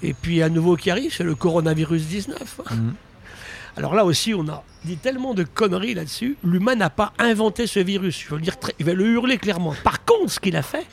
et 0.02 0.12
puis 0.12 0.42
un 0.42 0.50
nouveau 0.50 0.76
qui 0.76 0.90
arrive, 0.90 1.14
c'est 1.14 1.24
le 1.24 1.34
coronavirus 1.34 2.02
19. 2.06 2.60
Mhm. 2.70 2.94
Alors 3.76 3.94
là 3.94 4.04
aussi, 4.04 4.34
on 4.34 4.46
a 4.48 4.62
dit 4.84 4.96
tellement 4.98 5.34
de 5.34 5.42
conneries 5.42 5.94
là-dessus. 5.94 6.36
L'humain 6.44 6.74
n'a 6.76 6.90
pas 6.90 7.12
inventé 7.18 7.66
ce 7.66 7.80
virus. 7.80 8.24
Je 8.28 8.34
veux 8.34 8.40
dire, 8.40 8.58
très- 8.58 8.74
il 8.78 8.84
va 8.84 8.92
le 8.92 9.06
hurler 9.06 9.38
clairement. 9.38 9.74
Par 9.82 10.04
contre, 10.04 10.30
ce 10.32 10.38
qu'il 10.40 10.54
a 10.56 10.62
fait, 10.62 10.86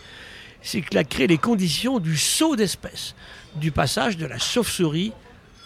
c'est 0.63 0.81
qu'il 0.81 0.98
a 0.98 1.03
créé 1.03 1.27
les 1.27 1.38
conditions 1.38 2.00
du 2.00 2.17
saut 2.17 2.55
d'espèce, 2.55 3.13
du 3.55 3.72
passage 3.72 4.17
de 4.17 4.25
la 4.25 4.38
chauve-souris 4.38 5.12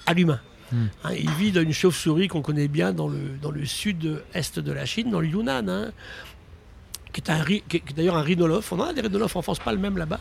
à 0.05 0.13
l'humain. 0.13 0.39
Hein, 0.73 1.11
il 1.17 1.29
vit 1.31 1.51
dans 1.51 1.61
une 1.61 1.71
chauve-souris 1.73 2.27
qu'on 2.27 2.41
connaît 2.41 2.67
bien 2.67 2.91
dans 2.91 3.07
le, 3.07 3.19
dans 3.41 3.51
le 3.51 3.65
sud-est 3.65 4.59
de 4.59 4.71
la 4.71 4.85
Chine, 4.85 5.11
dans 5.11 5.19
le 5.19 5.27
Yunnan, 5.27 5.67
hein, 5.69 5.91
qui 7.13 7.21
est, 7.21 7.29
un 7.29 7.43
qui 7.45 7.63
est- 7.77 7.93
d'ailleurs 7.95 8.17
un 8.17 8.21
rhinolophe. 8.23 8.71
On 8.73 8.79
en 8.79 8.85
a 8.85 8.93
des 8.93 9.01
rhinolophes 9.01 9.35
en 9.35 9.41
France, 9.41 9.59
pas 9.59 9.71
le 9.71 9.77
même 9.77 9.97
là-bas. 9.97 10.19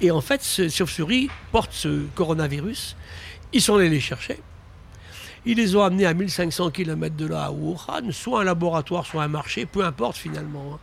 Et 0.00 0.10
en 0.10 0.20
fait, 0.20 0.42
cette 0.42 0.72
chauve-souris 0.74 1.28
porte 1.50 1.72
ce 1.72 2.04
coronavirus. 2.14 2.94
Ils 3.52 3.62
sont 3.62 3.76
allés 3.76 3.88
les 3.88 4.00
chercher. 4.00 4.38
Ils 5.46 5.56
les 5.56 5.74
ont 5.74 5.82
amenés 5.82 6.04
à 6.06 6.12
1500 6.12 6.70
km 6.70 7.16
de 7.16 7.26
là, 7.26 7.44
à 7.46 7.50
Wuhan, 7.50 8.12
soit 8.12 8.42
un 8.42 8.44
laboratoire, 8.44 9.06
soit 9.06 9.22
un 9.22 9.28
marché, 9.28 9.64
peu 9.64 9.82
importe 9.84 10.16
finalement. 10.18 10.74
hein. 10.74 10.78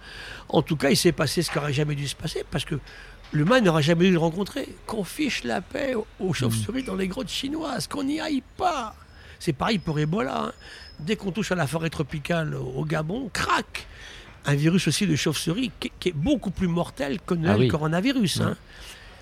En 0.50 0.64
tout 0.64 0.76
cas, 0.76 0.90
il 0.90 0.98
s'est 0.98 1.12
passé 1.12 1.44
ce 1.44 1.52
qui 1.52 1.58
n'aurait 1.60 1.74
jamais 1.74 1.94
dû 1.96 2.08
se 2.08 2.16
passer, 2.16 2.44
parce 2.50 2.66
que 2.66 2.76
l'humain 3.34 3.62
n'aurait 3.62 3.84
jamais 3.84 4.06
dû 4.06 4.12
le 4.12 4.20
rencontrer. 4.20 4.68
Qu'on 4.86 5.04
fiche 5.04 5.44
la 5.44 5.62
paix 5.62 5.96
aux- 6.20 6.34
chauves-souris 6.34 6.84
dans 6.84 6.96
les 6.96 7.08
grottes 7.08 7.30
chinoises, 7.30 7.88
qu'on 7.88 8.04
n'y 8.04 8.20
aille 8.20 8.44
pas. 8.58 8.96
C'est 9.40 9.54
pareil 9.54 9.78
pour 9.80 10.00
Ebola. 10.00 10.46
hein. 10.46 10.52
Dès 11.00 11.16
qu'on 11.16 11.32
touche 11.32 11.52
à 11.52 11.56
la 11.56 11.68
forêt 11.68 11.90
tropicale 11.92 12.56
au 12.56 12.66
au 12.78 12.86
Gabon, 12.86 13.30
crac 13.32 13.86
Un 14.46 14.56
virus 14.56 14.88
aussi 14.88 15.06
de 15.06 15.16
chauve-souris 15.16 15.72
qui, 15.80 15.92
qui 16.00 16.10
est 16.10 16.16
beaucoup 16.16 16.52
plus 16.52 16.68
mortel 16.70 17.20
que 17.26 17.34
Ah 17.46 17.54
le 17.54 17.60
oui. 17.60 17.68
coronavirus. 17.68 18.42
hein. 18.42 18.56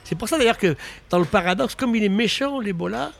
C'est 0.03 0.15
pour 0.15 0.29
ça 0.29 0.37
d'ailleurs 0.37 0.57
que 0.59 0.75
dans 1.09 1.17
le 1.19 1.25
paradoxe, 1.25 1.73
comme 1.75 1.95
il 1.95 2.03
est 2.03 2.09
méchant, 2.09 2.59
l'Ebola, 2.59 3.11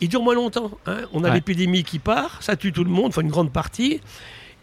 il 0.00 0.08
dure 0.08 0.22
moins 0.22 0.34
longtemps. 0.36 0.70
hein. 0.86 1.00
On 1.12 1.24
a 1.24 1.28
Ouais. 1.28 1.34
l'épidémie 1.34 1.82
qui 1.82 1.98
part, 1.98 2.40
ça 2.42 2.54
tue 2.56 2.72
tout 2.72 2.84
le 2.84 2.90
monde, 2.90 3.06
enfin 3.08 3.22
une 3.22 3.30
grande 3.30 3.52
partie, 3.52 4.00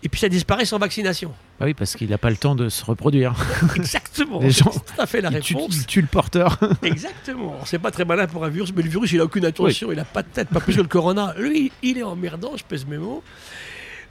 et 0.03 0.10
puis 0.10 0.19
ça 0.19 0.29
disparaît 0.29 0.65
sans 0.65 0.77
vaccination. 0.77 1.33
Ah 1.60 1.65
oui, 1.65 1.73
parce 1.73 1.95
qu'il 1.95 2.10
n'a 2.10 2.17
pas 2.17 2.29
le 2.29 2.38
temps 2.38 2.55
de 2.55 2.69
se 2.69 2.86
reproduire. 2.86 3.33
Exactement. 3.75 4.39
Les 4.39 4.51
gens- 4.51 4.69
tout 4.69 4.81
à 5.01 5.05
fait 5.07 5.21
la 5.21 5.31
il, 5.31 5.39
tue, 5.39 5.55
réponse. 5.55 5.75
il 5.75 5.86
tue 5.86 6.01
le 6.01 6.07
porteur. 6.07 6.60
Exactement. 6.83 7.57
C'est 7.65 7.79
pas 7.79 7.91
très 7.91 8.05
malin 8.05 8.27
pour 8.27 8.45
un 8.45 8.49
virus, 8.49 8.71
mais 8.75 8.83
le 8.83 8.89
virus, 8.89 9.12
il 9.12 9.19
a 9.19 9.23
aucune 9.25 9.45
attention, 9.45 9.91
il 9.91 9.99
a 9.99 10.05
pas 10.05 10.21
de 10.23 10.27
tête, 10.27 10.49
pas 10.49 10.60
plus 10.60 10.75
que 10.75 10.81
le 10.81 10.88
corona. 10.88 11.33
Lui, 11.38 11.71
il 11.81 11.97
est 11.97 12.03
emmerdant, 12.03 12.55
je 12.55 12.63
pèse 12.63 12.86
mes 12.86 12.97
mots. 12.97 13.23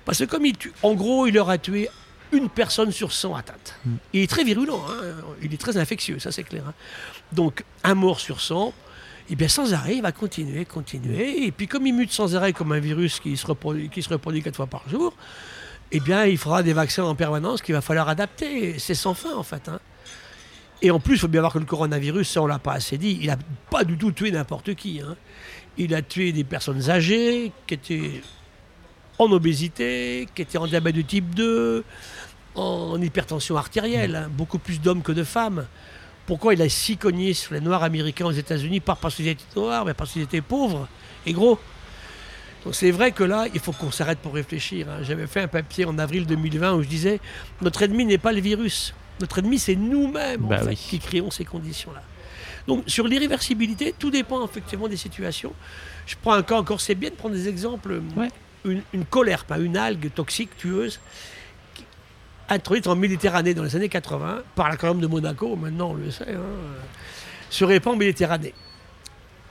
Parce 0.04 0.18
que 0.18 0.24
comme 0.24 0.44
il 0.46 0.56
tue, 0.56 0.72
en 0.82 0.94
gros, 0.94 1.26
il 1.26 1.38
aura 1.38 1.58
tué 1.58 1.88
une 2.32 2.48
personne 2.48 2.90
sur 2.90 3.12
100 3.12 3.34
atteintes. 3.36 3.78
Il 4.12 4.20
est 4.22 4.26
très 4.30 4.42
virulent, 4.44 4.82
hein. 4.88 5.14
il 5.42 5.54
est 5.54 5.56
très 5.60 5.76
infectieux, 5.76 6.18
ça 6.18 6.32
c'est 6.32 6.42
clair. 6.42 6.64
hein. 6.68 6.74
Donc, 7.32 7.64
un 7.84 7.94
mort 7.94 8.18
sur 8.18 8.40
100, 8.40 8.72
et 9.30 9.36
bien 9.36 9.48
sans 9.48 9.72
arrêt, 9.74 9.94
il 9.96 10.02
va 10.02 10.10
continuer, 10.12 10.64
continuer. 10.64 11.44
Et 11.46 11.52
puis 11.52 11.68
comme 11.68 11.86
il 11.86 11.92
mute 11.94 12.10
sans 12.12 12.34
arrêt 12.34 12.52
comme 12.52 12.72
un 12.72 12.80
virus 12.80 13.20
qui 13.20 13.36
se 13.36 13.46
reproduit, 13.46 13.88
qui 13.88 14.02
se 14.02 14.08
reproduit 14.08 14.42
quatre 14.42 14.56
fois 14.56 14.66
par 14.66 14.88
jour, 14.88 15.14
eh 15.92 16.00
bien, 16.00 16.24
il 16.26 16.36
faudra 16.38 16.62
des 16.62 16.72
vaccins 16.72 17.04
en 17.04 17.14
permanence 17.14 17.62
qu'il 17.62 17.74
va 17.74 17.80
falloir 17.80 18.08
adapter. 18.08 18.78
C'est 18.78 18.94
sans 18.94 19.14
fin, 19.14 19.34
en 19.34 19.42
fait. 19.42 19.68
hein. 19.68 19.78
Et 20.82 20.90
en 20.90 21.00
plus, 21.00 21.14
il 21.14 21.18
faut 21.18 21.28
bien 21.28 21.40
voir 21.40 21.52
que 21.52 21.58
le 21.58 21.64
coronavirus, 21.64 22.28
ça 22.28 22.42
on 22.42 22.46
l'a 22.46 22.58
pas 22.58 22.74
assez 22.74 22.98
dit, 22.98 23.18
il 23.20 23.28
n'a 23.28 23.38
pas 23.70 23.84
du 23.84 23.96
tout 23.96 24.12
tué 24.12 24.30
n'importe 24.30 24.74
qui. 24.74 25.00
hein. 25.00 25.16
Il 25.78 25.94
a 25.94 26.02
tué 26.02 26.32
des 26.32 26.44
personnes 26.44 26.90
âgées 26.90 27.52
qui 27.66 27.74
étaient 27.74 28.22
en 29.18 29.30
obésité, 29.32 30.28
qui 30.34 30.42
étaient 30.42 30.58
en 30.58 30.66
diabète 30.66 30.96
de 30.96 31.02
type 31.02 31.34
2, 31.34 31.84
en 32.54 33.00
hypertension 33.00 33.56
artérielle, 33.56 34.16
hein. 34.16 34.30
beaucoup 34.30 34.58
plus 34.58 34.80
d'hommes 34.80 35.02
que 35.02 35.12
de 35.12 35.24
femmes. 35.24 35.66
Pourquoi 36.26 36.54
il 36.54 36.62
a 36.62 36.68
si 36.68 36.96
cogné 36.96 37.32
sur 37.34 37.54
les 37.54 37.60
Noirs 37.60 37.84
américains 37.84 38.26
aux 38.26 38.32
États-Unis? 38.32 38.80
Pas 38.80 38.96
parce 38.96 39.14
qu'ils 39.14 39.28
étaient 39.28 39.44
noirs, 39.54 39.84
mais 39.84 39.94
parce 39.94 40.12
qu'ils 40.12 40.22
étaient 40.22 40.40
pauvres 40.40 40.88
et 41.24 41.32
gros. 41.32 41.58
C'est 42.72 42.90
vrai 42.90 43.12
que 43.12 43.24
là, 43.24 43.46
il 43.54 43.60
faut 43.60 43.72
qu'on 43.72 43.90
s'arrête 43.90 44.18
pour 44.18 44.34
réfléchir. 44.34 44.88
hein. 44.88 44.98
J'avais 45.02 45.26
fait 45.26 45.40
un 45.42 45.48
papier 45.48 45.84
en 45.84 45.98
avril 45.98 46.26
2020 46.26 46.74
où 46.74 46.82
je 46.82 46.88
disais 46.88 47.20
notre 47.62 47.82
ennemi 47.82 48.04
n'est 48.04 48.18
pas 48.18 48.32
le 48.32 48.40
virus. 48.40 48.94
Notre 49.20 49.38
ennemi, 49.38 49.58
c'est 49.58 49.76
nous-mêmes 49.76 50.42
Bah 50.42 50.60
oui. 50.66 50.76
qui 50.76 50.98
créons 50.98 51.30
ces 51.30 51.44
conditions-là. 51.44 52.02
Donc 52.66 52.84
sur 52.86 53.06
l'irréversibilité, 53.06 53.94
tout 53.98 54.10
dépend 54.10 54.44
effectivement 54.44 54.88
des 54.88 54.96
situations. 54.96 55.52
Je 56.06 56.16
prends 56.20 56.32
un 56.34 56.42
cas 56.42 56.56
encore, 56.56 56.80
c'est 56.80 56.94
bien 56.96 57.10
de 57.10 57.14
prendre 57.14 57.34
des 57.34 57.48
exemples. 57.48 58.00
Ouais. 58.16 58.28
Une, 58.64 58.82
une 58.92 59.04
colère, 59.04 59.44
pas 59.44 59.58
une 59.58 59.76
algue 59.76 60.10
toxique, 60.12 60.50
tueuse, 60.58 60.98
qui- 61.74 61.84
introduite 62.48 62.88
en 62.88 62.96
Méditerranée 62.96 63.54
dans 63.54 63.62
les 63.62 63.76
années 63.76 63.88
80 63.88 64.42
par 64.56 64.68
la 64.68 64.76
colombe 64.76 65.00
de 65.00 65.06
Monaco, 65.06 65.54
maintenant 65.54 65.90
on 65.90 65.94
le 65.94 66.10
sait, 66.10 66.32
hein, 66.34 66.40
se 67.48 67.64
répand 67.64 67.94
en 67.94 67.96
Méditerranée. 67.96 68.52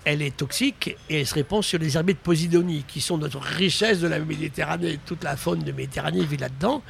Elle 0.05 0.21
est 0.21 0.37
toxique 0.37 0.95
et 1.09 1.19
elle 1.19 1.25
se 1.27 1.33
répand 1.33 1.63
sur 1.63 1.79
les 1.79 1.97
herbiers 1.97 2.13
de 2.13 2.19
Posidonie, 2.19 2.85
qui 2.87 3.01
sont 3.01 3.17
notre 3.17 3.39
richesse 3.39 3.99
de 3.99 4.07
la 4.07 4.19
Méditerranée. 4.19 4.99
Toute 5.05 5.23
la 5.23 5.35
faune 5.35 5.63
de 5.63 5.71
Méditerranée 5.71 6.23
vit 6.23 6.37
là-dedans. 6.37 6.83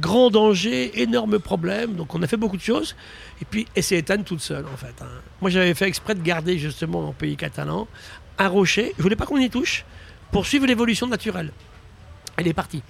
Grand 0.00 0.30
danger, 0.30 1.02
énorme 1.02 1.38
problème. 1.38 1.96
Donc 1.96 2.14
on 2.14 2.22
a 2.22 2.26
fait 2.26 2.38
beaucoup 2.38 2.56
de 2.56 2.62
choses. 2.62 2.96
Et 3.42 3.44
puis, 3.44 3.66
elle 3.74 3.82
s'est 3.82 3.98
éteinte 3.98 4.24
toute 4.24 4.40
seule, 4.40 4.64
en 4.64 4.76
fait. 4.76 4.94
hein. 5.02 5.08
Moi, 5.40 5.50
j'avais 5.50 5.74
fait 5.74 5.86
exprès 5.86 6.14
de 6.14 6.22
garder, 6.22 6.58
justement, 6.58 7.08
en 7.08 7.12
pays 7.12 7.36
catalan, 7.36 7.86
un 8.38 8.48
rocher. 8.48 8.94
Je 8.96 9.02
voulais 9.02 9.16
pas 9.16 9.26
qu'on 9.26 9.38
y 9.38 9.50
touche 9.50 9.84
pour 10.32 10.46
suivre 10.46 10.66
l'évolution 10.66 11.06
naturelle. 11.06 11.52
Elle 12.36 12.48
est 12.48 12.54
partie. 12.54 12.82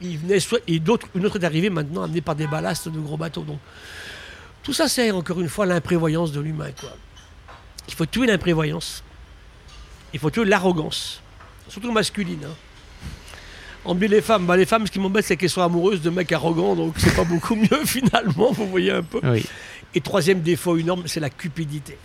Et 0.00 0.78
d'autres, 0.78 1.08
une 1.14 1.26
autre 1.26 1.40
est 1.40 1.44
arrivée 1.44 1.70
maintenant, 1.70 2.04
amenée 2.04 2.20
par 2.20 2.34
des 2.34 2.46
ballasts 2.46 2.88
de 2.88 3.00
gros 3.00 3.16
bateaux. 3.16 3.42
Donc, 3.42 3.58
tout 4.62 4.72
ça, 4.72 4.88
c'est 4.88 5.10
encore 5.10 5.40
une 5.40 5.48
fois 5.48 5.66
l'imprévoyance 5.66 6.32
de 6.32 6.40
l'humain, 6.40 6.70
quoi. 6.78 6.96
Il 7.88 7.94
faut 7.94 8.06
tuer 8.06 8.26
l'imprévoyance. 8.26 9.02
Il 10.12 10.18
faut 10.20 10.30
tuer 10.30 10.44
l'arrogance, 10.44 11.20
surtout 11.68 11.92
masculine. 11.92 12.44
hein. 12.44 12.54
En 13.84 13.94
plus, 13.96 14.08
les 14.08 14.20
femmes, 14.20 14.44
bah, 14.46 14.56
les 14.56 14.66
femmes, 14.66 14.86
ce 14.86 14.92
qui 14.92 14.98
m'embête, 14.98 15.24
c'est 15.24 15.36
qu'elles 15.36 15.48
sont 15.50 15.62
amoureuses 15.62 16.02
de 16.02 16.10
mecs 16.10 16.30
arrogants, 16.32 16.74
donc 16.76 16.94
c'est 16.98 17.14
pas 17.14 17.24
beaucoup 17.32 17.54
mieux 17.54 17.84
finalement, 17.86 18.50
vous 18.52 18.66
voyez 18.66 18.90
un 18.90 19.02
peu. 19.02 19.20
Oui. 19.22 19.44
Et 19.94 20.00
troisième 20.00 20.42
défaut 20.42 20.76
énorme, 20.76 21.04
c'est 21.06 21.20
la 21.20 21.30
cupidité. 21.30 21.96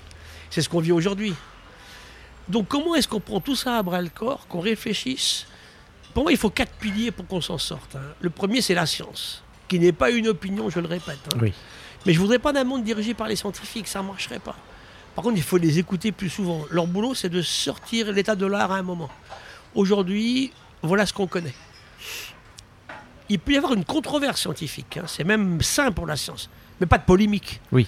C'est 0.49 0.61
ce 0.61 0.69
qu'on 0.69 0.79
vit 0.79 0.91
aujourd'hui. 0.93 1.33
Donc 2.47 2.67
comment 2.67 2.95
est-ce 2.95 3.07
qu'on 3.07 3.19
prend 3.19 3.39
tout 3.41 3.55
ça 3.55 3.77
à 3.77 3.83
bras 3.83 4.01
le 4.01 4.09
corps, 4.09 4.47
qu'on 4.47 4.59
réfléchisse? 4.61 5.47
Pour 6.13 6.23
moi, 6.23 6.31
il 6.31 6.37
faut 6.37 6.49
quatre 6.49 6.71
piliers 6.73 7.11
pour 7.11 7.27
qu'on 7.27 7.41
s'en 7.41 7.57
sorte. 7.57 7.95
hein. 7.95 8.01
Le 8.21 8.29
premier, 8.29 8.61
c'est 8.61 8.75
la 8.75 8.85
science, 8.85 9.43
qui 9.67 9.79
n'est 9.79 9.91
pas 9.91 10.11
une 10.11 10.27
opinion, 10.29 10.69
je 10.69 10.79
le 10.79 10.87
répète. 10.87 11.19
hein. 11.33 11.39
Oui. 11.41 11.51
Mais 12.05 12.13
je 12.13 12.19
voudrais 12.19 12.39
pas 12.39 12.53
d'un 12.53 12.63
monde 12.63 12.83
dirigé 12.83 13.13
par 13.15 13.27
les 13.27 13.35
scientifiques, 13.35 13.87
ça 13.87 14.01
ne 14.01 14.07
marcherait 14.07 14.39
pas. 14.39 14.55
Par 15.15 15.23
contre, 15.23 15.37
il 15.37 15.43
faut 15.43 15.57
les 15.57 15.79
écouter 15.79 16.11
plus 16.11 16.29
souvent. 16.29 16.65
Leur 16.69 16.87
boulot, 16.87 17.15
c'est 17.15 17.29
de 17.29 17.41
sortir 17.41 18.11
l'état 18.11 18.35
de 18.35 18.45
l'art 18.45 18.71
à 18.71 18.77
un 18.77 18.83
moment. 18.83 19.09
Aujourd'hui, 19.73 20.51
voilà 20.83 21.05
ce 21.05 21.13
qu'on 21.13 21.27
connaît. 21.27 21.53
Il 23.29 23.39
peut 23.39 23.53
y 23.53 23.57
avoir 23.57 23.73
une 23.73 23.85
controverse 23.85 24.41
scientifique, 24.41 24.97
hein. 24.97 25.05
c'est 25.07 25.23
même 25.23 25.61
sain 25.61 25.91
pour 25.91 26.05
la 26.05 26.15
science, 26.15 26.49
mais 26.79 26.85
pas 26.85 26.99
de 26.99 27.03
polémique. 27.05 27.59
Oui. 27.71 27.87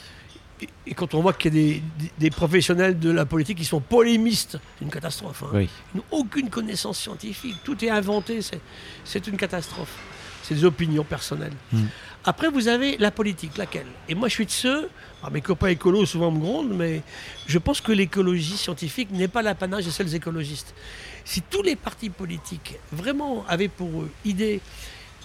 Et, 0.59 0.67
et 0.87 0.93
quand 0.95 1.13
on 1.13 1.21
voit 1.21 1.33
qu'il 1.33 1.53
y 1.53 1.59
a 1.59 1.61
des, 1.61 1.83
des- 1.99 2.11
des 2.17 2.29
professionnels 2.31 2.97
de 2.97 3.11
la 3.11 3.25
politique 3.25 3.59
qui 3.59 3.65
sont 3.65 3.79
polémistes, 3.79 4.57
c'est 4.79 4.85
une 4.85 4.89
catastrophe. 4.89 5.43
hein. 5.43 5.49
Oui. 5.53 5.69
Ils 5.93 5.97
n'ont 5.97 6.03
aucune 6.09 6.49
connaissance 6.49 6.97
scientifique, 6.97 7.57
tout 7.63 7.83
est 7.85 7.91
inventé, 7.91 8.41
c'est- 8.41 9.27
une 9.27 9.37
catastrophe. 9.37 9.93
C'est 10.41 10.55
des 10.55 10.65
opinions 10.65 11.03
personnelles. 11.03 11.53
Mm. 11.71 11.83
Après, 12.27 12.49
vous 12.49 12.67
avez 12.67 12.97
la 12.97 13.09
politique, 13.09 13.55
laquelle? 13.57 13.87
Et 14.09 14.13
moi, 14.13 14.27
je 14.27 14.33
suis 14.33 14.45
de 14.45 14.51
ceux, 14.51 14.89
alors 15.21 15.31
mes 15.31 15.39
copains 15.39 15.69
écolos 15.69 16.05
souvent 16.05 16.29
me 16.29 16.39
grondent, 16.39 16.73
mais 16.75 17.01
je 17.47 17.57
pense 17.57 17.79
que 17.79 17.93
l'écologie 17.93 18.57
scientifique 18.57 19.09
n'est 19.11 19.29
pas 19.29 19.41
l'apanage 19.41 19.85
des 19.85 19.91
seuls 19.91 20.13
écologistes. 20.13 20.75
Si 21.23 21.41
tous 21.41 21.61
les 21.61 21.77
partis 21.77 22.09
politiques 22.09 22.75
vraiment 22.91 23.45
avaient 23.47 23.69
pour 23.69 24.01
eux 24.01 24.11
idée 24.25 24.59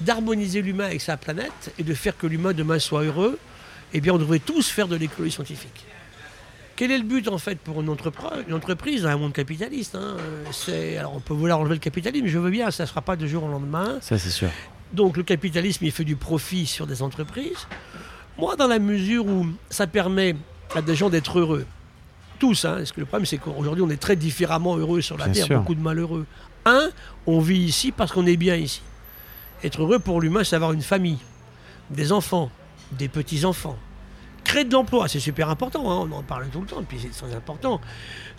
d'harmoniser 0.01 0.63
l'humain 0.63 0.85
avec 0.87 1.01
sa 1.01 1.17
planète 1.17 1.75
et 1.77 1.83
de 1.83 1.93
faire 1.93 2.17
que 2.17 2.29
l'humain 2.29 2.53
demain 2.53 2.79
soit 2.79 3.03
heureux, 3.03 3.37
eh 3.93 4.01
bien, 4.01 4.15
on 4.15 4.19
devrait 4.19 4.39
tous 4.39 4.69
faire 4.69 4.87
de 4.87 4.95
l'écologie 4.95 5.33
scientifique. 5.33 5.85
Quel 6.77 6.91
est 6.93 6.99
le 6.99 7.05
but 7.05 7.29
en 7.29 7.39
fait 7.39 7.59
pour 7.59 7.81
une, 7.83 7.89
entrepre- 7.89 8.45
une 8.49 8.55
entreprise 8.55 9.03
dans 9.03 9.11
un 9.11 9.17
monde 9.17 9.33
capitaliste 9.35 9.95
hein? 9.95 10.17
Alors 10.99 11.15
on 11.15 11.21
peut 11.21 11.35
vouloir 11.35 11.59
enlever 11.59 11.75
le 11.75 11.81
capitalisme, 11.81 12.27
je 12.27 12.39
veux 12.39 12.51
bien, 12.51 12.71
ça 12.71 12.85
ne 12.85 12.89
sera 12.89 13.03
pas 13.03 13.15
de 13.17 13.27
jour 13.27 13.45
au 13.45 13.49
lendemain. 13.49 13.99
Ça, 14.01 14.19
c'est 14.19 14.31
sûr. 14.31 14.49
Donc 14.93 15.17
le 15.17 15.23
capitalisme, 15.23 15.85
il 15.85 15.93
fait 15.93 16.05
du 16.05 16.17
profit 16.17 16.67
sur 16.67 16.87
des 16.87 17.03
entreprises. 17.03 17.67
Moi, 18.39 18.57
dans 18.57 18.67
la 18.67 18.79
mesure 18.79 19.27
où 19.27 19.47
ça 19.71 19.87
permet 19.87 20.37
à 20.75 20.83
des 20.83 20.95
gens 20.95 21.11
d'être 21.11 21.39
heureux, 21.39 21.67
tous, 22.39 22.65
hein, 22.65 22.77
parce 22.79 22.93
que 22.93 23.01
le 23.01 23.07
problème, 23.07 23.27
c'est 23.27 23.39
qu'aujourd'hui, 23.39 23.83
on 23.87 23.91
est 23.91 24.01
très 24.01 24.17
différemment 24.17 24.77
heureux 24.77 25.01
sur 25.01 25.17
la 25.17 25.27
Bien 25.27 25.35
Terre, 25.35 25.47
sûr. 25.47 25.59
beaucoup 25.61 25.75
de 25.75 25.81
malheureux. 25.81 26.27
Un, 26.65 26.89
on 27.27 27.41
vit 27.41 27.59
ici 27.59 27.93
parce 27.93 28.11
qu'on 28.13 28.27
est 28.27 28.37
bien 28.37 28.57
ici. 28.57 28.81
Être 29.63 29.83
heureux 29.83 29.99
pour 29.99 30.21
l'humain, 30.21 30.43
c'est 30.45 30.57
avoir 30.57 30.73
une 30.73 30.83
famille, 30.83 31.19
des 31.91 32.11
enfants, 32.13 32.51
des 32.93 33.09
petits-enfants. 33.09 33.77
Créer 34.45 34.65
de 34.65 34.73
l'emploi, 34.73 35.07
c'est 35.09 35.21
super 35.21 35.49
important, 35.51 35.89
hein, 35.91 36.09
on 36.11 36.17
en 36.17 36.23
parle 36.23 36.49
tout 36.49 36.61
le 36.61 36.67
temps, 36.67 36.83
puis 36.83 36.99
c'est 37.01 37.11
très 37.27 37.35
important. 37.35 37.81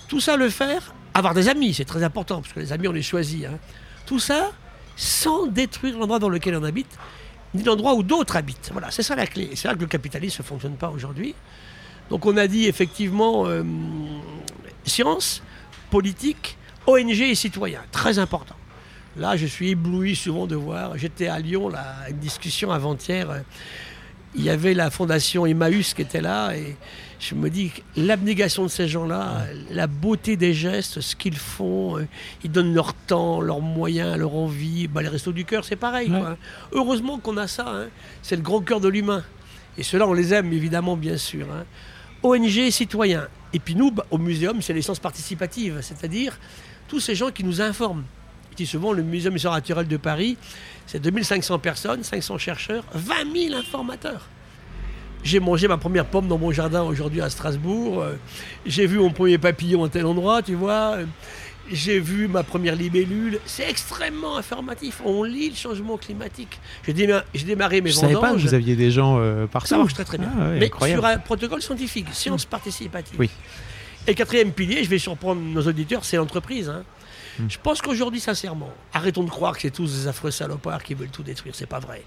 Tout 0.09 0.19
ça, 0.19 0.35
le 0.35 0.49
faire, 0.49 0.93
avoir 1.13 1.33
des 1.33 1.47
amis, 1.47 1.73
c'est 1.73 1.85
très 1.85 2.03
important, 2.03 2.41
parce 2.41 2.53
que 2.53 2.59
les 2.59 2.73
amis, 2.73 2.87
on 2.89 2.91
les 2.91 3.01
choisit. 3.03 3.45
hein. 3.45 3.57
Tout 4.05 4.19
ça, 4.19 4.51
sans 4.95 5.47
détruire 5.47 5.97
l'endroit 5.97 6.19
dans 6.19 6.29
lequel 6.29 6.55
on 6.55 6.63
habite, 6.63 6.97
ni 7.53 7.63
l'endroit 7.63 7.93
où 7.93 8.03
d'autres 8.03 8.35
habitent. 8.35 8.69
Voilà, 8.71 8.91
c'est 8.91 9.03
ça 9.03 9.15
la 9.15 9.27
clé. 9.27 9.51
C'est 9.55 9.67
là 9.67 9.75
que 9.75 9.81
le 9.81 9.87
capitalisme 9.87 10.41
ne 10.41 10.47
fonctionne 10.47 10.75
pas 10.75 10.89
aujourd'hui. 10.89 11.35
Donc 12.09 12.25
on 12.25 12.35
a 12.37 12.47
dit 12.47 12.65
effectivement 12.67 13.45
euh, 13.47 13.63
science, 14.85 15.41
politique, 15.89 16.57
ONG 16.87 17.21
et 17.21 17.35
citoyens. 17.35 17.81
Très 17.91 18.19
important. 18.19 18.55
Là, 19.15 19.37
je 19.37 19.45
suis 19.45 19.69
ébloui 19.69 20.15
souvent 20.15 20.47
de 20.47 20.55
voir. 20.55 20.97
J'étais 20.97 21.27
à 21.27 21.39
Lyon, 21.39 21.69
là, 21.69 21.85
une 22.09 22.17
discussion 22.17 22.71
avant-hier. 22.71 23.29
euh, 23.29 23.39
Il 24.35 24.43
y 24.43 24.49
avait 24.49 24.73
la 24.73 24.89
fondation 24.89 25.45
Emmaüs 25.45 25.93
qui 25.93 26.01
était 26.01 26.21
là 26.21 26.55
et 26.55 26.75
je 27.29 27.35
me 27.35 27.49
dis 27.49 27.69
que 27.69 27.81
l'abnégation 27.95 28.63
de 28.63 28.67
ces 28.67 28.87
gens-là, 28.87 29.45
la 29.71 29.87
beauté 29.87 30.35
des 30.35 30.53
gestes, 30.53 30.99
ce 31.01 31.15
qu'ils 31.15 31.37
font, 31.37 31.97
euh, 31.97 32.07
ils 32.43 32.51
donnent 32.51 32.73
leur 32.73 32.93
temps, 32.93 33.39
leurs 33.41 33.61
moyens, 33.61 34.17
leur 34.17 34.35
envie. 34.35 34.87
Bah, 34.87 35.01
les 35.01 35.07
restos 35.07 35.31
du 35.31 35.45
cœur, 35.45 35.63
c'est 35.63 35.75
pareil. 35.75 36.11
Ouais. 36.11 36.19
quoi. 36.19 36.37
Heureusement 36.73 37.19
qu'on 37.19 37.37
a 37.37 37.47
ça. 37.47 37.65
hein. 37.67 37.87
C'est 38.21 38.35
le 38.35 38.41
grand 38.41 38.61
cœur 38.61 38.79
de 38.79 38.87
l'humain. 38.89 39.23
Et 39.77 39.83
ceux-là, 39.83 40.07
on 40.07 40.13
les 40.13 40.33
aime 40.33 40.51
évidemment, 40.53 40.97
bien 40.97 41.17
sûr. 41.17 41.47
hein. 41.51 41.65
ONG 42.23 42.69
citoyens. 42.71 43.27
Et 43.53 43.59
puis 43.59 43.75
nous, 43.75 43.91
bah, 43.91 44.05
au 44.11 44.17
muséum, 44.17 44.61
c'est 44.61 44.73
l'essence 44.73 44.99
participative, 44.99 45.79
c'est-à-dire 45.81 46.37
tous 46.87 46.99
ces 46.99 47.15
gens 47.15 47.31
qui 47.31 47.43
nous 47.43 47.61
informent. 47.61 48.03
Je 48.51 48.57
dis 48.57 48.67
souvent, 48.67 48.91
le 48.93 49.01
Muséum 49.01 49.33
naturelle 49.35 49.87
de 49.87 49.97
Paris, 49.97 50.37
c'est 50.85 50.99
2500 51.01 51.57
personnes, 51.57 52.03
500 52.03 52.37
chercheurs, 52.37 52.83
20 52.93 53.13
000 53.49 53.55
informateurs. 53.55 54.27
J'ai 55.23 55.39
mangé 55.39 55.67
ma 55.67 55.77
première 55.77 56.05
pomme 56.05 56.27
dans 56.27 56.37
mon 56.37 56.51
jardin 56.51 56.83
aujourd'hui 56.83 57.21
à 57.21 57.29
Strasbourg. 57.29 58.01
Euh, 58.01 58.13
J'ai 58.65 58.85
vu 58.87 58.97
mon 58.99 59.11
premier 59.11 59.37
papillon 59.37 59.83
à 59.85 59.89
tel 59.89 60.05
endroit, 60.05 60.41
tu 60.41 60.53
vois. 60.55 60.95
Euh, 60.97 61.05
J'ai 61.71 61.99
vu 61.99 62.27
ma 62.27 62.43
première 62.43 62.75
libellule. 62.75 63.39
C'est 63.45 63.69
extrêmement 63.69 64.35
informatif. 64.37 65.01
On 65.05 65.23
lit 65.23 65.49
le 65.49 65.55
changement 65.55 65.95
climatique. 65.97 66.59
J'ai 66.85 66.93
déma- 66.93 67.23
j'ai 67.33 67.45
démarré 67.45 67.79
mes 67.79 67.89
Je 67.91 67.95
savais 67.95 68.13
pas 68.15 68.19
que 68.19 68.25
vendanges. 68.27 68.41
vous 68.43 68.53
aviez 68.53 68.75
des 68.75 68.91
gens 68.91 69.17
euh, 69.19 69.47
partout. 69.47 69.69
Ça 69.69 69.77
marche 69.77 69.93
très 69.93 70.03
très 70.03 70.17
bien. 70.17 70.29
Ah 70.37 70.49
ouais, 70.49 70.59
Mais 70.59 70.65
incroyable. 70.65 71.01
sur 71.01 71.09
un 71.09 71.17
protocole 71.19 71.61
scientifique, 71.61 72.07
science 72.11 72.43
participative. 72.45 73.15
Oui. 73.17 73.29
Et 74.07 74.15
quatrième 74.15 74.51
pilier, 74.51 74.83
je 74.83 74.89
vais 74.89 74.99
surprendre 74.99 75.39
nos 75.41 75.61
auditeurs, 75.65 76.03
c'est 76.03 76.17
l'entreprise. 76.17 76.67
hein. 76.67 76.83
Hmm. 77.39 77.45
Je 77.49 77.57
pense 77.63 77.81
qu'aujourd'hui, 77.81 78.19
sincèrement, 78.19 78.69
arrêtons 78.93 79.23
de 79.23 79.29
croire 79.29 79.55
que 79.55 79.61
c'est 79.61 79.71
tous 79.71 80.01
des 80.01 80.07
affreux 80.09 80.29
salopards 80.31 80.83
qui 80.83 80.93
veulent 80.93 81.07
tout 81.09 81.23
détruire. 81.23 81.55
C'est 81.55 81.65
pas 81.65 81.79
vrai. 81.79 82.03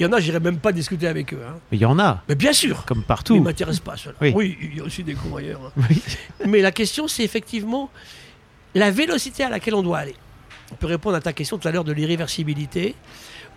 Il 0.00 0.04
y 0.04 0.06
en 0.06 0.12
a, 0.14 0.18
j'irai 0.20 0.40
même 0.40 0.56
pas 0.58 0.72
discuter 0.72 1.06
avec 1.06 1.34
eux. 1.34 1.40
hein. 1.46 1.56
Mais 1.70 1.76
il 1.76 1.80
y 1.82 1.84
en 1.84 1.98
a, 1.98 2.22
Mais 2.28 2.34
bien 2.34 2.54
sûr. 2.54 2.84
comme 2.86 3.02
partout. 3.02 3.34
ils 3.36 3.40
ne 3.40 3.44
m'intéressent 3.44 3.84
pas, 3.84 3.96
ceux-là. 3.98 4.16
Oui. 4.22 4.32
Oui. 4.34 4.58
il 4.62 4.78
y 4.78 4.80
a 4.80 4.82
aussi 4.84 5.04
des 5.04 5.12
cons 5.14 5.36
ailleurs. 5.36 5.60
hein. 5.76 5.82
Oui. 5.90 6.02
Mais 6.48 6.60
la 6.62 6.72
question, 6.72 7.06
c'est 7.06 7.22
effectivement 7.22 7.90
la 8.74 8.90
vélocité 8.90 9.44
à 9.44 9.50
laquelle 9.50 9.74
on 9.74 9.82
doit 9.82 9.98
aller. 9.98 10.14
On 10.72 10.74
peut 10.76 10.86
répondre 10.86 11.16
à 11.16 11.20
ta 11.20 11.32
question 11.34 11.58
tout 11.58 11.68
à 11.68 11.70
l'heure 11.70 11.84
de 11.84 11.92
l'irréversibilité. 11.92 12.94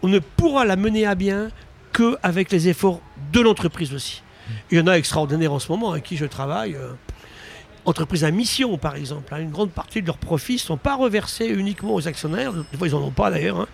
On 0.01 0.09
ne 0.09 0.19
pourra 0.19 0.65
la 0.65 0.75
mener 0.75 1.05
à 1.05 1.15
bien 1.15 1.49
qu'avec 1.93 2.51
les 2.51 2.67
efforts 2.67 2.99
de 3.31 3.39
l'entreprise 3.39 3.93
aussi. 3.93 4.21
Il 4.69 4.77
y 4.77 4.81
en 4.81 4.87
a 4.87 4.95
extraordinaires 4.97 5.53
en 5.53 5.59
ce 5.59 5.71
moment 5.71 5.91
avec 5.91 6.03
qui 6.03 6.17
je 6.17 6.25
travaille. 6.25 6.75
euh, 6.75 6.91
entreprises 7.85 8.23
à 8.23 8.31
mission, 8.31 8.77
par 8.77 8.95
exemple. 8.95 9.33
hein. 9.33 9.39
Une 9.39 9.51
grande 9.51 9.69
partie 9.71 10.01
de 10.01 10.07
leurs 10.07 10.17
profits 10.17 10.53
ne 10.53 10.57
sont 10.59 10.77
pas 10.77 10.95
reversés 10.95 11.47
uniquement 11.47 11.93
aux 11.95 12.07
actionnaires. 12.07 12.53
Des 12.53 12.77
fois, 12.77 12.87
ils 12.87 12.91
n'en 12.93 13.01
ont 13.01 13.11
pas 13.11 13.29
d'ailleurs. 13.29 13.59
hein. 13.61 13.67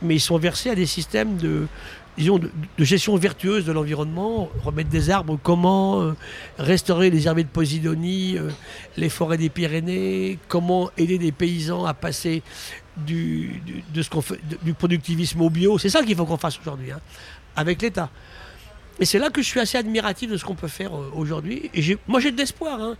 Mais 0.00 0.14
ils 0.14 0.20
sont 0.20 0.38
versés 0.38 0.70
à 0.70 0.74
des 0.76 0.86
systèmes 0.86 1.36
de, 1.38 1.66
disons, 2.18 2.38
de, 2.38 2.50
gestion 2.78 3.16
vertueuse 3.16 3.64
de 3.64 3.72
l'environnement. 3.72 4.50
Remettre 4.62 4.90
des 4.90 5.10
arbres, 5.10 5.38
comment 5.42 6.02
euh, 6.02 6.12
restaurer 6.58 7.10
les 7.10 7.26
herbiers 7.26 7.44
de 7.44 7.48
Posidonie, 7.48 8.36
euh, 8.36 8.50
les 8.96 9.08
forêts 9.08 9.38
des 9.38 9.48
Pyrénées, 9.48 10.38
comment 10.48 10.90
aider 10.98 11.18
des 11.18 11.32
paysans 11.32 11.84
à 11.86 11.94
passer 11.94 12.42
du, 12.96 13.62
productivisme 14.78 15.40
au 15.40 15.50
bio. 15.50 15.78
C'est 15.78 15.88
ça 15.88 16.02
qu'il 16.02 16.16
faut 16.16 16.26
qu'on 16.26 16.36
fasse 16.36 16.58
aujourd'hui, 16.58 16.90
hein, 16.90 17.00
avec 17.56 17.80
l'État. 17.80 18.10
Et 19.00 19.04
c'est 19.04 19.20
là 19.20 19.30
que 19.30 19.40
je 19.40 19.46
suis 19.46 19.60
assez 19.60 19.78
admiratif 19.78 20.30
de 20.30 20.36
ce 20.36 20.44
qu'on 20.44 20.56
peut 20.56 20.68
faire 20.68 20.94
euh, 20.94 21.12
aujourd'hui. 21.14 21.70
Et 21.72 21.96
moi, 22.08 22.20
j'ai 22.20 22.32
de 22.32 22.36
l'espoir. 22.36 22.82
Hein. 22.82 22.96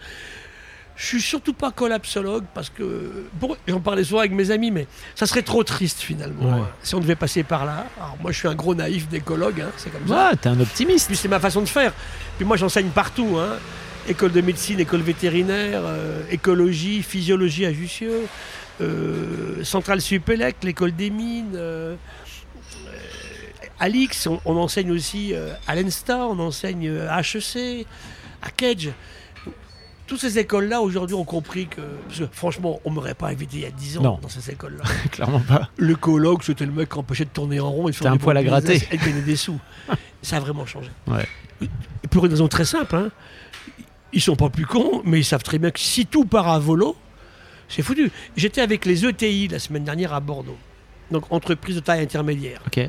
Je 1.01 1.07
suis 1.07 1.21
surtout 1.23 1.53
pas 1.53 1.71
collapsologue 1.71 2.45
parce 2.55 2.71
que 2.71 3.27
bon, 3.35 3.57
j'en 3.69 3.79
parlais 3.79 4.03
souvent 4.03 4.19
avec 4.19 4.33
mes 4.33 4.51
amis, 4.51 4.73
mais 4.73 4.89
ça 5.15 5.27
serait 5.27 5.43
trop 5.43 5.63
triste 5.63 6.01
finalement 6.01 6.45
Ouais. 6.57 6.61
hein, 6.63 6.69
si 6.83 6.95
on 6.97 7.01
devait 7.01 7.15
passer 7.15 7.45
par 7.45 7.65
là. 7.65 7.87
Alors 8.01 8.17
moi, 8.21 8.33
je 8.33 8.39
suis 8.39 8.49
un 8.49 8.55
gros 8.57 8.75
naïf 8.75 9.09
d'écologue, 9.09 9.61
hein, 9.61 9.71
c'est 9.77 9.91
comme 9.91 10.09
ça. 10.09 10.31
Ah, 10.33 10.37
t'es 10.37 10.49
un 10.49 10.59
optimiste. 10.61 11.07
Puis 11.07 11.17
c'est 11.17 11.29
ma 11.29 11.39
façon 11.39 11.61
de 11.61 11.69
faire. 11.69 11.93
Puis 12.37 12.45
moi, 12.45 12.57
j'enseigne 12.57 12.89
partout. 12.89 13.37
hein. 13.39 13.59
École 14.09 14.33
de 14.33 14.41
médecine, 14.41 14.81
école 14.81 15.03
vétérinaire, 15.03 15.83
euh, 15.85 16.23
écologie, 16.33 17.03
physiologie 17.05 17.65
à 17.67 17.73
Jussieu, 17.73 18.23
euh, 18.81 19.63
Centrale 19.63 20.01
Supélec, 20.01 20.57
l'école 20.65 20.93
des 20.97 21.11
mines. 21.11 21.53
euh, 21.55 21.95
euh, 23.81 23.89
on, 24.27 24.41
on 24.45 24.57
enseigne 24.57 24.91
aussi 24.91 25.33
à 25.69 25.75
l'ENSTA, 25.77 26.27
on 26.27 26.39
enseigne 26.41 26.91
à 27.09 27.21
HEC, 27.21 27.87
à 28.43 28.51
Kedge. 28.51 28.89
Toutes 30.09 30.19
ces 30.21 30.39
écoles-là, 30.39 30.81
aujourd'hui, 30.81 31.15
ont 31.15 31.25
compris 31.25 31.67
que... 31.69 31.83
Parce 32.09 32.19
que 32.21 32.25
franchement, 32.33 32.81
on 32.85 32.91
ne 32.91 32.95
m'aurait 32.97 33.15
pas 33.15 33.29
invité 33.29 33.59
il 33.59 33.63
y 33.63 33.67
a 33.67 33.71
10 33.71 33.99
ans 33.99 34.03
Non. 34.03 34.19
dans 34.21 34.29
ces 34.31 34.51
écoles-là. 34.51 34.83
Clairement 35.13 35.41
pas. 35.41 35.69
L'écologue, 35.79 36.43
c'était 36.43 36.65
le 36.67 36.73
mec 36.73 36.89
qui 36.89 36.99
empêchait 36.99 37.27
de 37.27 37.31
tourner 37.31 37.61
en 37.61 37.71
rond 37.71 37.89
et 37.89 37.93
faire 37.93 38.11
un 38.11 38.17
poil 38.17 38.37
à 38.39 38.43
gratter. 38.43 38.83
et 38.91 38.97
gagner 38.97 39.21
des 39.21 39.37
sous. 39.37 39.61
Ça 40.23 40.39
a 40.39 40.41
vraiment 40.41 40.65
changé. 40.67 40.91
Ouais. 41.07 41.29
Et 41.61 42.09
pour 42.09 42.25
une 42.25 42.33
raison 42.33 42.49
très 42.49 42.65
simple, 42.65 42.97
hein, 42.97 43.11
ils 44.13 44.23
sont 44.23 44.35
pas 44.35 44.49
plus 44.49 44.65
cons, 44.67 45.03
mais 45.05 45.21
ils 45.21 45.25
savent 45.25 45.43
très 45.43 45.59
bien 45.59 45.71
que 45.71 45.79
si 45.79 46.07
tout 46.07 46.25
part 46.25 46.49
à 46.49 46.59
volo, 46.59 46.97
c'est 47.69 47.83
foutu. 47.83 48.11
J'étais 48.37 48.63
avec 48.63 48.87
les 48.87 49.05
ETI 49.05 49.49
la 49.49 49.59
semaine 49.59 49.85
dernière 49.85 50.15
à 50.15 50.21
Bordeaux, 50.21 50.57
donc 51.11 51.31
entreprise 51.31 51.77
de 51.77 51.81
taille 51.81 52.01
intermédiaire. 52.03 52.63
Ok. 52.67 52.89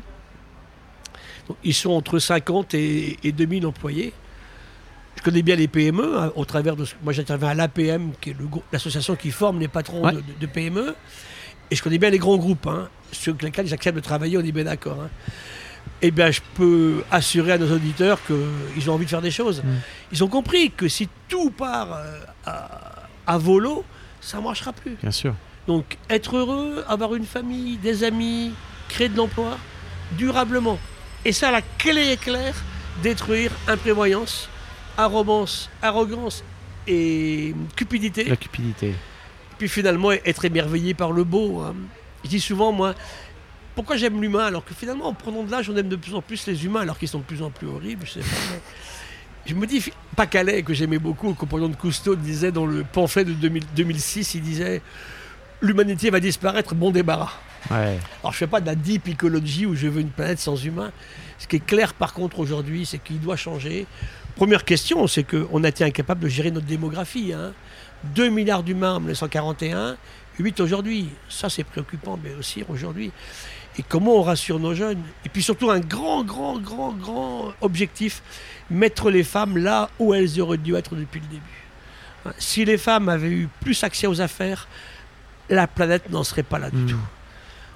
Donc, 1.49 1.58
ils 1.65 1.73
sont 1.73 1.91
entre 1.91 2.17
50 2.19 2.73
et, 2.75 3.17
et 3.23 3.32
2000 3.34 3.65
employés. 3.67 4.13
Je 5.19 5.23
connais 5.23 5.41
bien 5.41 5.58
les 5.58 5.67
PME, 5.67 6.17
hein, 6.17 6.32
au 6.38 6.45
travers 6.45 6.77
de 6.77 6.86
ce- 6.86 6.95
moi 7.03 7.12
j'interviens 7.12 7.49
à 7.49 7.53
l'APM, 7.53 8.12
qui 8.21 8.29
est 8.29 8.36
l'association 8.71 9.17
qui 9.17 9.32
forme 9.32 9.60
les 9.60 9.67
patrons 9.67 10.01
Ouais. 10.05 10.13
de, 10.39 10.45
PME, 10.45 10.95
et 11.69 11.75
je 11.75 11.84
connais 11.84 11.97
bien 11.97 12.10
les 12.10 12.19
grands 12.19 12.38
groupes, 12.38 12.67
hein, 12.67 12.88
sur 13.12 13.36
lesquels 13.41 13.67
j'accepte 13.67 13.97
de 13.97 14.01
travailler, 14.01 14.38
on 14.38 14.41
est 14.45 14.53
bien 14.53 14.63
d'accord. 14.63 14.97
hein. 15.03 15.10
eh 16.01 16.12
bien, 16.12 16.32
je 16.32 16.39
peux 16.55 17.03
assurer 17.12 17.51
à 17.53 17.58
nos 17.58 17.69
auditeurs 17.75 18.19
qu'ils 18.25 18.89
ont 18.89 18.93
envie 18.93 19.03
de 19.03 19.10
faire 19.10 19.21
des 19.21 19.32
choses. 19.32 19.62
Mm. 19.62 19.67
Ils 20.13 20.23
ont 20.23 20.29
compris 20.29 20.71
que 20.71 20.88
si 20.88 21.10
tout 21.27 21.49
part 21.51 21.91
euh, 21.93 22.19
à, 22.45 22.79
à 23.27 23.38
volo, 23.38 23.84
ça 24.21 24.38
ne 24.38 24.43
marchera 24.43 24.71
plus. 24.71 24.95
Bien 25.01 25.12
sûr. 25.12 25.34
Donc, 25.67 25.97
être 26.10 26.38
heureux, 26.38 26.86
avoir 26.88 27.15
une 27.15 27.25
famille, 27.25 27.75
des 27.77 28.05
amis, 28.05 28.53
créer 28.88 29.10
de 29.10 29.17
l'emploi, 29.17 29.58
durablement. 30.17 30.79
Et 31.25 31.34
ça, 31.34 31.51
la 31.51 31.62
clé 31.62 32.12
est 32.13 32.21
claire 32.21 32.55
détruire 33.03 33.51
imprévoyance, 33.67 34.47
arrogance, 35.03 35.69
arrogance 35.81 36.43
et 36.88 37.53
cupidité. 37.75 38.25
La 38.25 38.35
cupidité. 38.35 38.93
Puis 39.57 39.67
finalement, 39.67 40.12
être 40.12 40.45
émerveillé 40.45 40.93
par 40.93 41.12
le 41.12 41.23
beau. 41.23 41.59
hein. 41.59 41.75
Je 42.23 42.29
dis 42.29 42.39
souvent, 42.39 42.71
moi, 42.71 42.93
pourquoi 43.75 43.95
j'aime 43.97 44.21
l'humain 44.21 44.45
alors 44.45 44.63
que 44.65 44.73
finalement, 44.73 45.07
en 45.07 45.13
prenant 45.13 45.43
de 45.43 45.51
l'âge, 45.51 45.69
on 45.69 45.75
aime 45.77 45.89
de 45.89 45.95
plus 45.95 46.13
en 46.15 46.21
plus 46.21 46.45
les 46.47 46.65
humains 46.65 46.81
alors 46.81 46.97
qu'ils 46.97 47.07
sont 47.07 47.19
de 47.19 47.23
plus 47.23 47.41
en 47.41 47.49
plus 47.49 47.67
horribles. 47.67 48.05
Je 48.05 48.13
sais 48.13 48.19
pas. 48.19 48.25
mais 48.51 48.59
Je 49.45 49.55
me 49.55 49.65
dis, 49.65 49.83
pas 50.15 50.25
Calais, 50.27 50.63
que 50.63 50.73
j'aimais 50.73 50.99
beaucoup, 50.99 51.27
le 51.29 51.33
compagnon 51.33 51.69
de 51.69 51.75
Cousteau 51.75 52.15
disait 52.15 52.51
dans 52.51 52.65
le 52.65 52.83
pamphlet 52.83 53.23
de 53.25 53.33
2000 53.33 53.63
2006, 53.75 54.35
il 54.35 54.41
disait 54.41 54.81
L'humanité 55.62 56.09
va 56.09 56.19
disparaître, 56.21 56.73
bon 56.73 56.91
débarras. 56.91 57.31
Ouais. 57.69 57.99
Alors 58.21 58.31
je 58.31 58.38
fais 58.38 58.47
pas 58.47 58.62
de 58.62 58.65
la 58.65 58.75
deep 58.75 59.09
écologie 59.09 59.65
où 59.65 59.75
je 59.75 59.88
veux 59.88 59.99
une 59.99 60.09
planète 60.09 60.39
sans 60.39 60.55
humains. 60.55 60.91
Ce 61.38 61.47
qui 61.47 61.57
est 61.57 61.65
clair 61.65 61.93
par 61.93 62.13
contre 62.13 62.39
aujourd'hui, 62.39 62.85
c'est 62.85 62.97
qu'il 62.99 63.19
doit 63.19 63.35
changer. 63.35 63.85
Première 64.39 64.63
question, 64.63 65.06
c'est 65.06 65.25
qu'on 65.25 65.65
a 65.65 65.67
été 65.67 65.84
incapable 65.84 66.21
de 66.21 66.30
gérer 66.30 66.49
notre 66.49 66.65
démographie. 66.65 67.34
hein. 67.34 67.52
2 68.15 68.30
milliards 68.30 68.63
d'humains 68.63 68.95
en 68.95 68.99
1941, 69.02 69.97
8 70.39 70.62
aujourd'hui. 70.62 71.10
Ça 71.28 71.49
c'est 71.49 71.65
préoccupant, 71.65 72.17
mais 72.23 72.34
aussi 72.39 72.63
aujourd'hui. 72.69 73.12
Et 73.78 73.84
comment 73.84 74.15
on 74.15 74.21
rassure 74.21 74.58
nos 74.58 74.73
jeunes? 74.73 75.02
Et 75.25 75.30
puis 75.30 75.43
surtout 75.43 75.69
un 75.69 75.82
grand, 75.82 76.23
grand, 76.23 76.58
grand, 76.58 76.93
grand 76.93 77.52
objectif, 77.60 78.23
mettre 78.71 79.12
les 79.12 79.25
femmes 79.25 79.58
là 79.58 79.89
où 79.99 80.13
elles 80.13 80.39
auraient 80.39 80.58
dû 80.58 80.73
être 80.75 80.95
depuis 80.95 81.19
le 81.19 81.28
début. 81.28 81.65
Hein, 82.25 82.32
Si 82.38 82.63
les 82.63 82.78
femmes 82.78 83.10
avaient 83.10 83.30
eu 83.30 83.49
plus 83.60 83.84
accès 83.84 84.08
aux 84.08 84.21
affaires, 84.21 84.69
la 85.49 85.67
planète 85.67 86.10
n'en 86.10 86.23
serait 86.23 86.43
pas 86.43 86.60
là 86.60 86.69
du 86.71 86.78
Mm. 86.78 86.88
tout. 86.88 87.06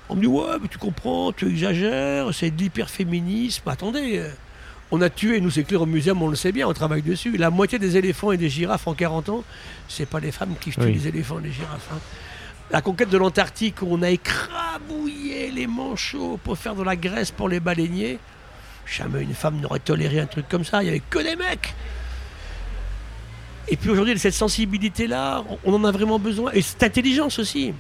On 0.08 0.16
me 0.16 0.22
dit 0.22 0.28
ouais 0.28 0.60
mais 0.62 0.70
tu 0.70 0.78
comprends, 0.78 1.34
tu 1.34 1.50
exagères, 1.50 2.34
c'est 2.34 2.52
de 2.52 2.58
l'hyperféminisme. 2.62 3.68
Attendez, 3.68 4.20
euh, 4.20 4.30
on 4.96 5.02
a 5.02 5.10
tué, 5.10 5.42
nous 5.42 5.50
c'est 5.50 5.64
clair 5.64 5.82
au 5.82 5.86
muséum, 5.88 6.22
on 6.22 6.28
le 6.28 6.36
sait 6.36 6.52
bien, 6.52 6.68
on 6.68 6.74
travaille 6.74 7.02
dessus. 7.02 7.36
La 7.38 7.50
moitié 7.50 7.80
des 7.80 7.98
éléphants 7.98 8.32
et 8.32 8.38
des 8.38 8.50
girafes 8.50 8.86
en 8.88 8.94
40 8.94 9.30
ans, 9.30 9.44
c'est 9.90 10.06
pas 10.08 10.20
les 10.20 10.32
femmes 10.32 10.54
qui 10.62 10.70
tuent 10.70 10.80
Oui. 10.82 10.94
les 10.94 11.08
éléphants 11.08 11.40
et 11.40 11.44
les 11.48 11.52
girafes. 11.52 11.90
hein. 11.92 11.98
La 12.72 12.82
conquête 12.82 13.10
de 13.10 13.18
l'Antarctique, 13.18 13.82
où 13.82 13.88
on 13.90 14.02
a 14.04 14.10
écrabouillé 14.10 15.52
les 15.52 15.66
manchots 15.68 16.40
pour 16.44 16.58
faire 16.58 16.76
de 16.76 16.84
la 16.84 16.96
graisse 16.96 17.32
pour 17.32 17.50
les 17.50 17.60
baleiniers. 17.60 18.20
Jamais 18.86 19.22
une 19.24 19.34
femme 19.34 19.60
n'aurait 19.60 19.80
toléré 19.80 20.20
un 20.20 20.26
truc 20.28 20.48
comme 20.48 20.64
ça, 20.64 20.82
il 20.82 20.86
n'y 20.86 20.90
avait 20.92 21.02
que 21.10 21.20
des 21.20 21.36
mecs. 21.36 21.74
Et 23.68 23.78
puis 23.78 23.90
aujourd'hui, 23.90 24.18
cette 24.20 24.34
sensibilité-là, 24.34 25.44
on 25.50 25.58
on 25.74 25.76
en 25.76 25.84
a 25.86 25.92
vraiment 25.92 26.20
besoin. 26.20 26.52
Et 26.54 26.62
cette 26.62 26.84
intelligence 26.84 27.40
aussi. 27.40 27.74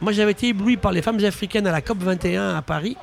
Moi, 0.00 0.12
j'avais 0.12 0.32
été 0.32 0.48
ébloui 0.48 0.76
par 0.76 0.92
les 0.92 1.02
femmes 1.02 1.22
africaines 1.24 1.66
à 1.66 1.72
la 1.72 1.80
COP 1.80 1.98
21 2.02 2.54
à 2.56 2.62
Paris, 2.62 2.96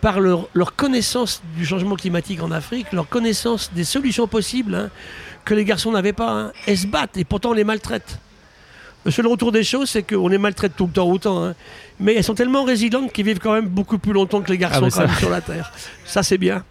par 0.00 0.20
leur, 0.20 0.48
leur 0.54 0.74
connaissance 0.76 1.42
du 1.56 1.64
changement 1.66 1.96
climatique 1.96 2.42
en 2.42 2.50
Afrique, 2.50 2.92
leur 2.92 3.08
connaissance 3.08 3.70
des 3.74 3.84
solutions 3.84 4.26
possibles 4.26 4.74
hein, 4.74 4.90
que 5.44 5.54
les 5.54 5.64
garçons 5.64 5.92
n'avaient 5.92 6.12
pas. 6.14 6.30
hein. 6.30 6.52
Elles 6.66 6.78
se 6.78 6.86
battent 6.86 7.16
et 7.16 7.24
pourtant 7.24 7.50
on 7.50 7.54
les 7.54 7.64
maltraite. 7.64 8.18
Le 9.04 9.10
seul 9.10 9.26
retour 9.26 9.50
des 9.50 9.64
choses, 9.64 9.88
c'est 9.90 10.02
qu'on 10.02 10.28
les 10.28 10.36
maltraite 10.38 10.72
tout 10.76 10.86
le 10.86 10.92
temps 10.92 11.08
autant. 11.10 11.44
hein. 11.44 11.54
Mais 11.98 12.14
elles 12.14 12.24
sont 12.24 12.34
tellement 12.34 12.64
résilientes 12.64 13.12
qu'ils 13.12 13.24
vivent 13.24 13.38
quand 13.38 13.52
même 13.54 13.66
beaucoup 13.66 13.98
plus 13.98 14.12
longtemps 14.12 14.42
que 14.42 14.50
les 14.50 14.58
garçons 14.58 14.84
Ah, 14.86 14.90
ça- 14.90 15.08
sur 15.16 15.30
la 15.30 15.40
Terre. 15.40 15.72
Ça, 16.04 16.22
c'est 16.22 16.38
bien. 16.38 16.64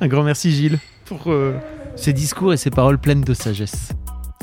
Un 0.00 0.08
grand 0.08 0.22
merci 0.24 0.50
Gilles 0.52 0.78
pour 1.04 1.22
euh, 1.32 1.54
ces 1.96 2.12
discours 2.12 2.52
et 2.52 2.56
ces 2.56 2.70
paroles 2.70 2.98
pleines 2.98 3.22
de 3.22 3.34
sagesse. 3.34 3.90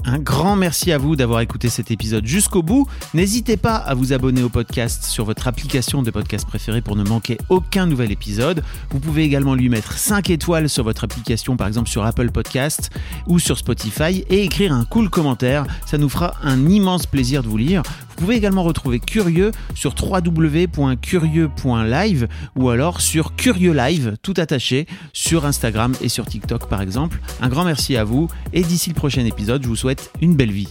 Un 0.08 0.20
grand 0.20 0.56
merci 0.56 0.92
à 0.92 1.00
vous 1.00 1.16
d'avoir 1.16 1.40
écouté 1.40 1.68
cet 1.68 1.90
épisode 1.90 2.28
jusqu'au 2.28 2.62
bout. 2.62 2.88
N'hésitez 3.16 3.58
pas 3.58 3.76
à 3.76 3.96
vous 3.96 4.14
abonner 4.14 4.44
au 4.44 4.50
podcast 4.50 5.04
sur 5.04 5.26
votre 5.26 5.48
application 5.48 6.04
de 6.04 6.12
podcast 6.12 6.48
préférée 6.48 6.82
pour 6.82 6.96
ne 6.96 7.04
manquer 7.04 7.40
aucun 7.50 7.88
nouvel 7.88 8.12
épisode. 8.12 8.64
Vous 8.92 9.00
pouvez 9.00 9.24
également 9.24 9.56
lui 9.56 9.68
mettre 9.68 9.94
5 9.94 10.30
étoiles 10.30 10.70
sur 10.70 10.84
votre 10.84 11.06
application, 11.06 11.58
par 11.58 11.68
exemple 11.68 11.90
sur 11.90 12.06
Apple 12.06 12.30
Podcast 12.30 12.92
ou 13.26 13.40
sur 13.40 13.58
Spotify, 13.58 14.24
et 14.30 14.44
écrire 14.44 14.74
un 14.74 14.86
cool 14.86 15.10
commentaire. 15.10 15.66
Ça 15.88 15.98
nous 15.98 16.10
fera 16.10 16.36
un 16.44 16.70
immense 16.70 17.08
plaisir 17.08 17.42
de 17.42 17.48
vous 17.48 17.58
lire. 17.58 17.82
Vous 18.16 18.22
pouvez 18.22 18.36
également 18.36 18.64
retrouver 18.64 19.00
Curieux 19.00 19.52
sur 19.74 19.94
www.curieux.live 20.02 22.28
ou 22.56 22.70
alors 22.70 23.02
sur 23.02 23.36
Curieux 23.36 23.74
Live, 23.74 24.16
tout 24.22 24.36
attaché, 24.38 24.88
sur 25.12 25.46
Instagram 25.46 25.94
et 26.00 26.08
sur 26.08 26.26
TikTok 26.26 26.70
par 26.70 26.82
exemple. 26.82 27.20
Un 27.42 27.50
grand 27.50 27.66
merci 27.66 27.98
à 27.98 28.06
vous 28.06 28.30
et 28.54 28.62
d'ici 28.62 28.90
le 28.90 28.96
prochain 28.96 29.26
épisode, 29.26 29.64
je 29.64 29.68
vous 29.68 29.76
une 30.22 30.36
belle 30.36 30.52
vie. 30.52 30.70